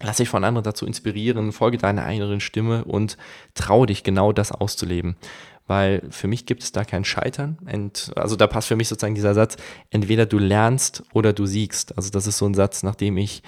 Lass 0.00 0.16
dich 0.16 0.28
von 0.28 0.44
anderen 0.44 0.64
dazu 0.64 0.86
inspirieren, 0.86 1.52
folge 1.52 1.78
deiner 1.78 2.04
eigenen 2.04 2.40
Stimme 2.40 2.84
und 2.84 3.16
trau 3.54 3.86
dich 3.86 4.02
genau 4.02 4.32
das 4.32 4.50
auszuleben 4.50 5.16
weil 5.66 6.02
für 6.10 6.28
mich 6.28 6.46
gibt 6.46 6.62
es 6.62 6.72
da 6.72 6.84
kein 6.84 7.04
Scheitern. 7.04 7.58
Und, 7.70 8.12
also 8.16 8.36
da 8.36 8.46
passt 8.46 8.68
für 8.68 8.76
mich 8.76 8.88
sozusagen 8.88 9.14
dieser 9.14 9.34
Satz, 9.34 9.56
entweder 9.90 10.26
du 10.26 10.38
lernst 10.38 11.02
oder 11.12 11.32
du 11.32 11.46
siegst. 11.46 11.96
Also 11.96 12.10
das 12.10 12.26
ist 12.26 12.38
so 12.38 12.46
ein 12.46 12.54
Satz, 12.54 12.82
nach 12.82 12.94
dem 12.94 13.16
ich 13.16 13.42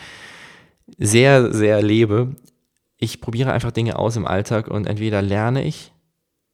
sehr, 0.98 1.52
sehr 1.52 1.82
lebe. 1.82 2.36
Ich 2.98 3.20
probiere 3.20 3.52
einfach 3.52 3.72
Dinge 3.72 3.98
aus 3.98 4.16
im 4.16 4.26
Alltag 4.26 4.68
und 4.68 4.86
entweder 4.86 5.22
lerne 5.22 5.64
ich 5.64 5.93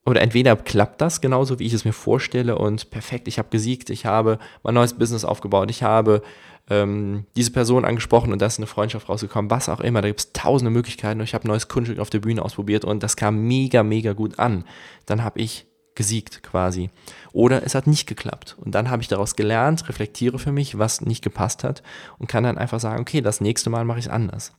oder 0.05 0.21
entweder 0.21 0.55
klappt 0.55 1.01
das 1.01 1.21
genauso, 1.21 1.59
wie 1.59 1.65
ich 1.65 1.73
es 1.73 1.85
mir 1.85 1.93
vorstelle 1.93 2.57
und 2.57 2.89
perfekt, 2.89 3.27
ich 3.27 3.37
habe 3.37 3.49
gesiegt, 3.49 3.89
ich 3.89 4.05
habe 4.05 4.39
mein 4.63 4.73
neues 4.73 4.93
Business 4.93 5.25
aufgebaut, 5.25 5.69
ich 5.69 5.83
habe 5.83 6.23
ähm, 6.69 7.25
diese 7.35 7.51
Person 7.51 7.85
angesprochen 7.85 8.31
und 8.31 8.41
da 8.41 8.47
ist 8.47 8.57
eine 8.57 8.67
Freundschaft 8.67 9.09
rausgekommen, 9.09 9.51
was 9.51 9.69
auch 9.69 9.79
immer. 9.79 10.01
Da 10.01 10.07
gibt 10.07 10.19
es 10.21 10.33
tausende 10.33 10.71
Möglichkeiten 10.71 11.19
und 11.19 11.25
ich 11.25 11.33
habe 11.33 11.47
neues 11.47 11.67
Kunststück 11.67 11.99
auf 11.99 12.09
der 12.09 12.19
Bühne 12.19 12.43
ausprobiert 12.43 12.85
und 12.85 13.03
das 13.03 13.15
kam 13.15 13.47
mega, 13.47 13.83
mega 13.83 14.13
gut 14.13 14.39
an. 14.39 14.63
Dann 15.05 15.23
habe 15.23 15.39
ich 15.39 15.67
gesiegt 15.93 16.41
quasi. 16.41 16.89
Oder 17.33 17.63
es 17.63 17.75
hat 17.75 17.85
nicht 17.85 18.07
geklappt. 18.07 18.55
Und 18.59 18.73
dann 18.73 18.89
habe 18.89 19.01
ich 19.01 19.07
daraus 19.09 19.35
gelernt, 19.35 19.87
reflektiere 19.89 20.39
für 20.39 20.51
mich, 20.51 20.77
was 20.77 21.01
nicht 21.01 21.23
gepasst 21.23 21.63
hat 21.63 21.83
und 22.17 22.27
kann 22.27 22.43
dann 22.43 22.57
einfach 22.57 22.79
sagen, 22.79 23.01
okay, 23.01 23.21
das 23.21 23.41
nächste 23.41 23.69
Mal 23.69 23.83
mache 23.83 23.99
ich 23.99 24.05
es 24.05 24.11
anders. 24.11 24.53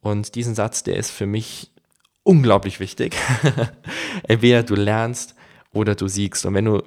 Und 0.00 0.34
diesen 0.34 0.54
Satz, 0.54 0.82
der 0.82 0.96
ist 0.96 1.10
für 1.10 1.26
mich 1.26 1.72
unglaublich 2.26 2.80
wichtig. 2.80 3.16
Entweder 4.24 4.64
du 4.64 4.74
lernst 4.74 5.34
oder 5.72 5.94
du 5.94 6.08
siegst. 6.08 6.44
Und 6.44 6.54
wenn 6.54 6.64
du 6.64 6.82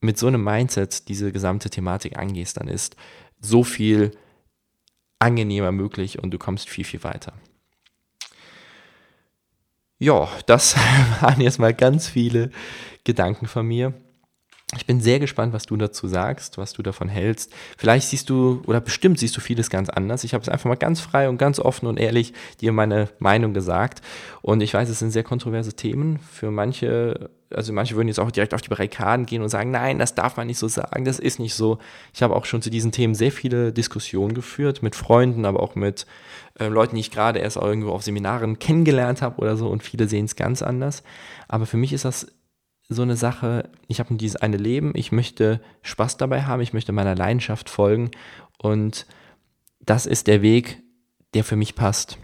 mit 0.00 0.18
so 0.18 0.28
einem 0.28 0.44
Mindset 0.44 1.08
diese 1.08 1.32
gesamte 1.32 1.68
Thematik 1.68 2.16
angehst, 2.16 2.58
dann 2.58 2.68
ist 2.68 2.96
so 3.40 3.64
viel 3.64 4.12
angenehmer 5.18 5.72
möglich 5.72 6.22
und 6.22 6.30
du 6.30 6.38
kommst 6.38 6.68
viel, 6.68 6.84
viel 6.84 7.02
weiter. 7.02 7.32
Ja, 9.98 10.28
das 10.46 10.76
waren 11.20 11.40
jetzt 11.40 11.58
mal 11.58 11.74
ganz 11.74 12.08
viele 12.08 12.50
Gedanken 13.02 13.46
von 13.46 13.66
mir. 13.66 13.94
Ich 14.76 14.86
bin 14.86 15.00
sehr 15.00 15.18
gespannt, 15.18 15.52
was 15.52 15.66
du 15.66 15.76
dazu 15.76 16.08
sagst, 16.08 16.58
was 16.58 16.72
du 16.72 16.82
davon 16.82 17.08
hältst. 17.08 17.52
Vielleicht 17.76 18.08
siehst 18.08 18.30
du, 18.30 18.62
oder 18.66 18.80
bestimmt 18.80 19.18
siehst 19.18 19.36
du 19.36 19.40
vieles 19.40 19.70
ganz 19.70 19.88
anders. 19.88 20.24
Ich 20.24 20.34
habe 20.34 20.42
es 20.42 20.48
einfach 20.48 20.68
mal 20.68 20.76
ganz 20.76 21.00
frei 21.00 21.28
und 21.28 21.38
ganz 21.38 21.58
offen 21.58 21.86
und 21.86 21.98
ehrlich 21.98 22.32
dir 22.60 22.72
meine 22.72 23.08
Meinung 23.18 23.54
gesagt. 23.54 24.02
Und 24.42 24.60
ich 24.60 24.74
weiß, 24.74 24.88
es 24.88 24.98
sind 24.98 25.10
sehr 25.10 25.22
kontroverse 25.22 25.74
Themen. 25.74 26.18
Für 26.18 26.50
manche, 26.50 27.30
also 27.50 27.72
manche 27.72 27.96
würden 27.96 28.08
jetzt 28.08 28.20
auch 28.20 28.30
direkt 28.30 28.54
auf 28.54 28.62
die 28.62 28.68
Barrikaden 28.68 29.26
gehen 29.26 29.42
und 29.42 29.48
sagen, 29.48 29.70
nein, 29.70 29.98
das 29.98 30.14
darf 30.14 30.36
man 30.36 30.46
nicht 30.46 30.58
so 30.58 30.68
sagen, 30.68 31.04
das 31.04 31.18
ist 31.18 31.38
nicht 31.38 31.54
so. 31.54 31.78
Ich 32.12 32.22
habe 32.22 32.34
auch 32.34 32.44
schon 32.44 32.62
zu 32.62 32.70
diesen 32.70 32.92
Themen 32.92 33.14
sehr 33.14 33.32
viele 33.32 33.72
Diskussionen 33.72 34.34
geführt, 34.34 34.82
mit 34.82 34.94
Freunden, 34.96 35.44
aber 35.44 35.60
auch 35.60 35.74
mit 35.74 36.06
äh, 36.58 36.68
Leuten, 36.68 36.96
die 36.96 37.00
ich 37.00 37.10
gerade 37.10 37.38
erst 37.38 37.56
irgendwo 37.56 37.90
auf 37.90 38.02
Seminaren 38.02 38.58
kennengelernt 38.58 39.22
habe 39.22 39.40
oder 39.40 39.56
so. 39.56 39.68
Und 39.68 39.82
viele 39.82 40.08
sehen 40.08 40.24
es 40.24 40.36
ganz 40.36 40.62
anders. 40.62 41.02
Aber 41.48 41.66
für 41.66 41.76
mich 41.76 41.92
ist 41.92 42.04
das 42.04 42.26
so 42.88 43.02
eine 43.02 43.16
Sache, 43.16 43.70
ich 43.88 43.98
habe 43.98 44.14
dieses 44.14 44.36
eine 44.36 44.56
Leben, 44.56 44.92
ich 44.94 45.12
möchte 45.12 45.60
Spaß 45.82 46.16
dabei 46.16 46.42
haben, 46.42 46.60
ich 46.60 46.72
möchte 46.72 46.92
meiner 46.92 47.14
Leidenschaft 47.14 47.70
folgen 47.70 48.10
und 48.58 49.06
das 49.80 50.06
ist 50.06 50.26
der 50.26 50.42
Weg, 50.42 50.82
der 51.34 51.44
für 51.44 51.56
mich 51.56 51.74
passt. 51.74 52.18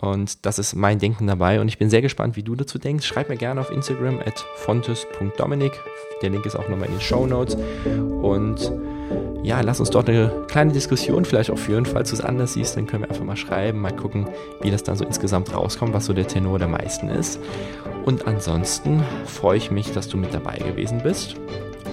Und 0.00 0.44
das 0.44 0.58
ist 0.58 0.74
mein 0.74 0.98
Denken 0.98 1.26
dabei 1.26 1.60
und 1.60 1.68
ich 1.68 1.78
bin 1.78 1.88
sehr 1.88 2.02
gespannt, 2.02 2.36
wie 2.36 2.42
du 2.42 2.54
dazu 2.54 2.78
denkst. 2.78 3.06
Schreib 3.06 3.28
mir 3.28 3.36
gerne 3.36 3.60
auf 3.60 3.70
Instagram 3.70 4.18
at 4.18 4.44
fontes.dominik. 4.56 5.72
Der 6.20 6.30
Link 6.30 6.44
ist 6.46 6.56
auch 6.56 6.68
nochmal 6.68 6.88
in 6.88 6.94
den 6.94 7.00
Show 7.00 7.26
Notes. 7.26 7.56
Und 7.84 8.72
ja, 9.44 9.60
lass 9.60 9.78
uns 9.78 9.90
dort 9.90 10.08
eine 10.08 10.46
kleine 10.48 10.72
Diskussion 10.72 11.26
vielleicht 11.26 11.50
auch 11.50 11.58
führen. 11.58 11.84
Falls 11.84 12.08
du 12.08 12.16
es 12.16 12.22
anders 12.22 12.54
siehst, 12.54 12.78
dann 12.78 12.86
können 12.86 13.02
wir 13.02 13.10
einfach 13.10 13.24
mal 13.24 13.36
schreiben, 13.36 13.78
mal 13.78 13.94
gucken, 13.94 14.26
wie 14.62 14.70
das 14.70 14.82
dann 14.82 14.96
so 14.96 15.04
insgesamt 15.04 15.54
rauskommt, 15.54 15.92
was 15.92 16.06
so 16.06 16.14
der 16.14 16.26
Tenor 16.26 16.58
der 16.58 16.68
meisten 16.68 17.10
ist. 17.10 17.38
Und 18.06 18.26
ansonsten 18.26 19.04
freue 19.26 19.58
ich 19.58 19.70
mich, 19.70 19.92
dass 19.92 20.08
du 20.08 20.16
mit 20.16 20.32
dabei 20.32 20.56
gewesen 20.56 21.02
bist. 21.02 21.36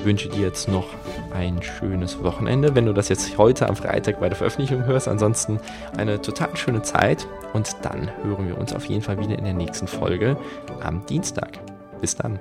wünsche 0.06 0.30
dir 0.30 0.48
jetzt 0.48 0.70
noch 0.70 0.88
ein 1.36 1.62
schönes 1.62 2.24
Wochenende, 2.24 2.74
wenn 2.74 2.86
du 2.86 2.94
das 2.94 3.10
jetzt 3.10 3.38
heute 3.38 3.68
am 3.68 3.76
Freitag 3.76 4.22
bei 4.22 4.30
der 4.30 4.38
Veröffentlichung 4.38 4.86
hörst. 4.86 5.10
Ansonsten 5.10 5.60
eine 5.98 6.22
total 6.22 6.56
schöne 6.56 6.82
Zeit 6.84 7.28
und 7.52 7.76
dann 7.82 8.10
hören 8.24 8.48
wir 8.48 8.58
uns 8.58 8.74
auf 8.74 8.86
jeden 8.86 9.02
Fall 9.02 9.20
wieder 9.20 9.38
in 9.38 9.44
der 9.44 9.54
nächsten 9.54 9.88
Folge 9.88 10.38
am 10.82 11.06
Dienstag. 11.06 11.60
Bis 12.00 12.16
dann. 12.16 12.40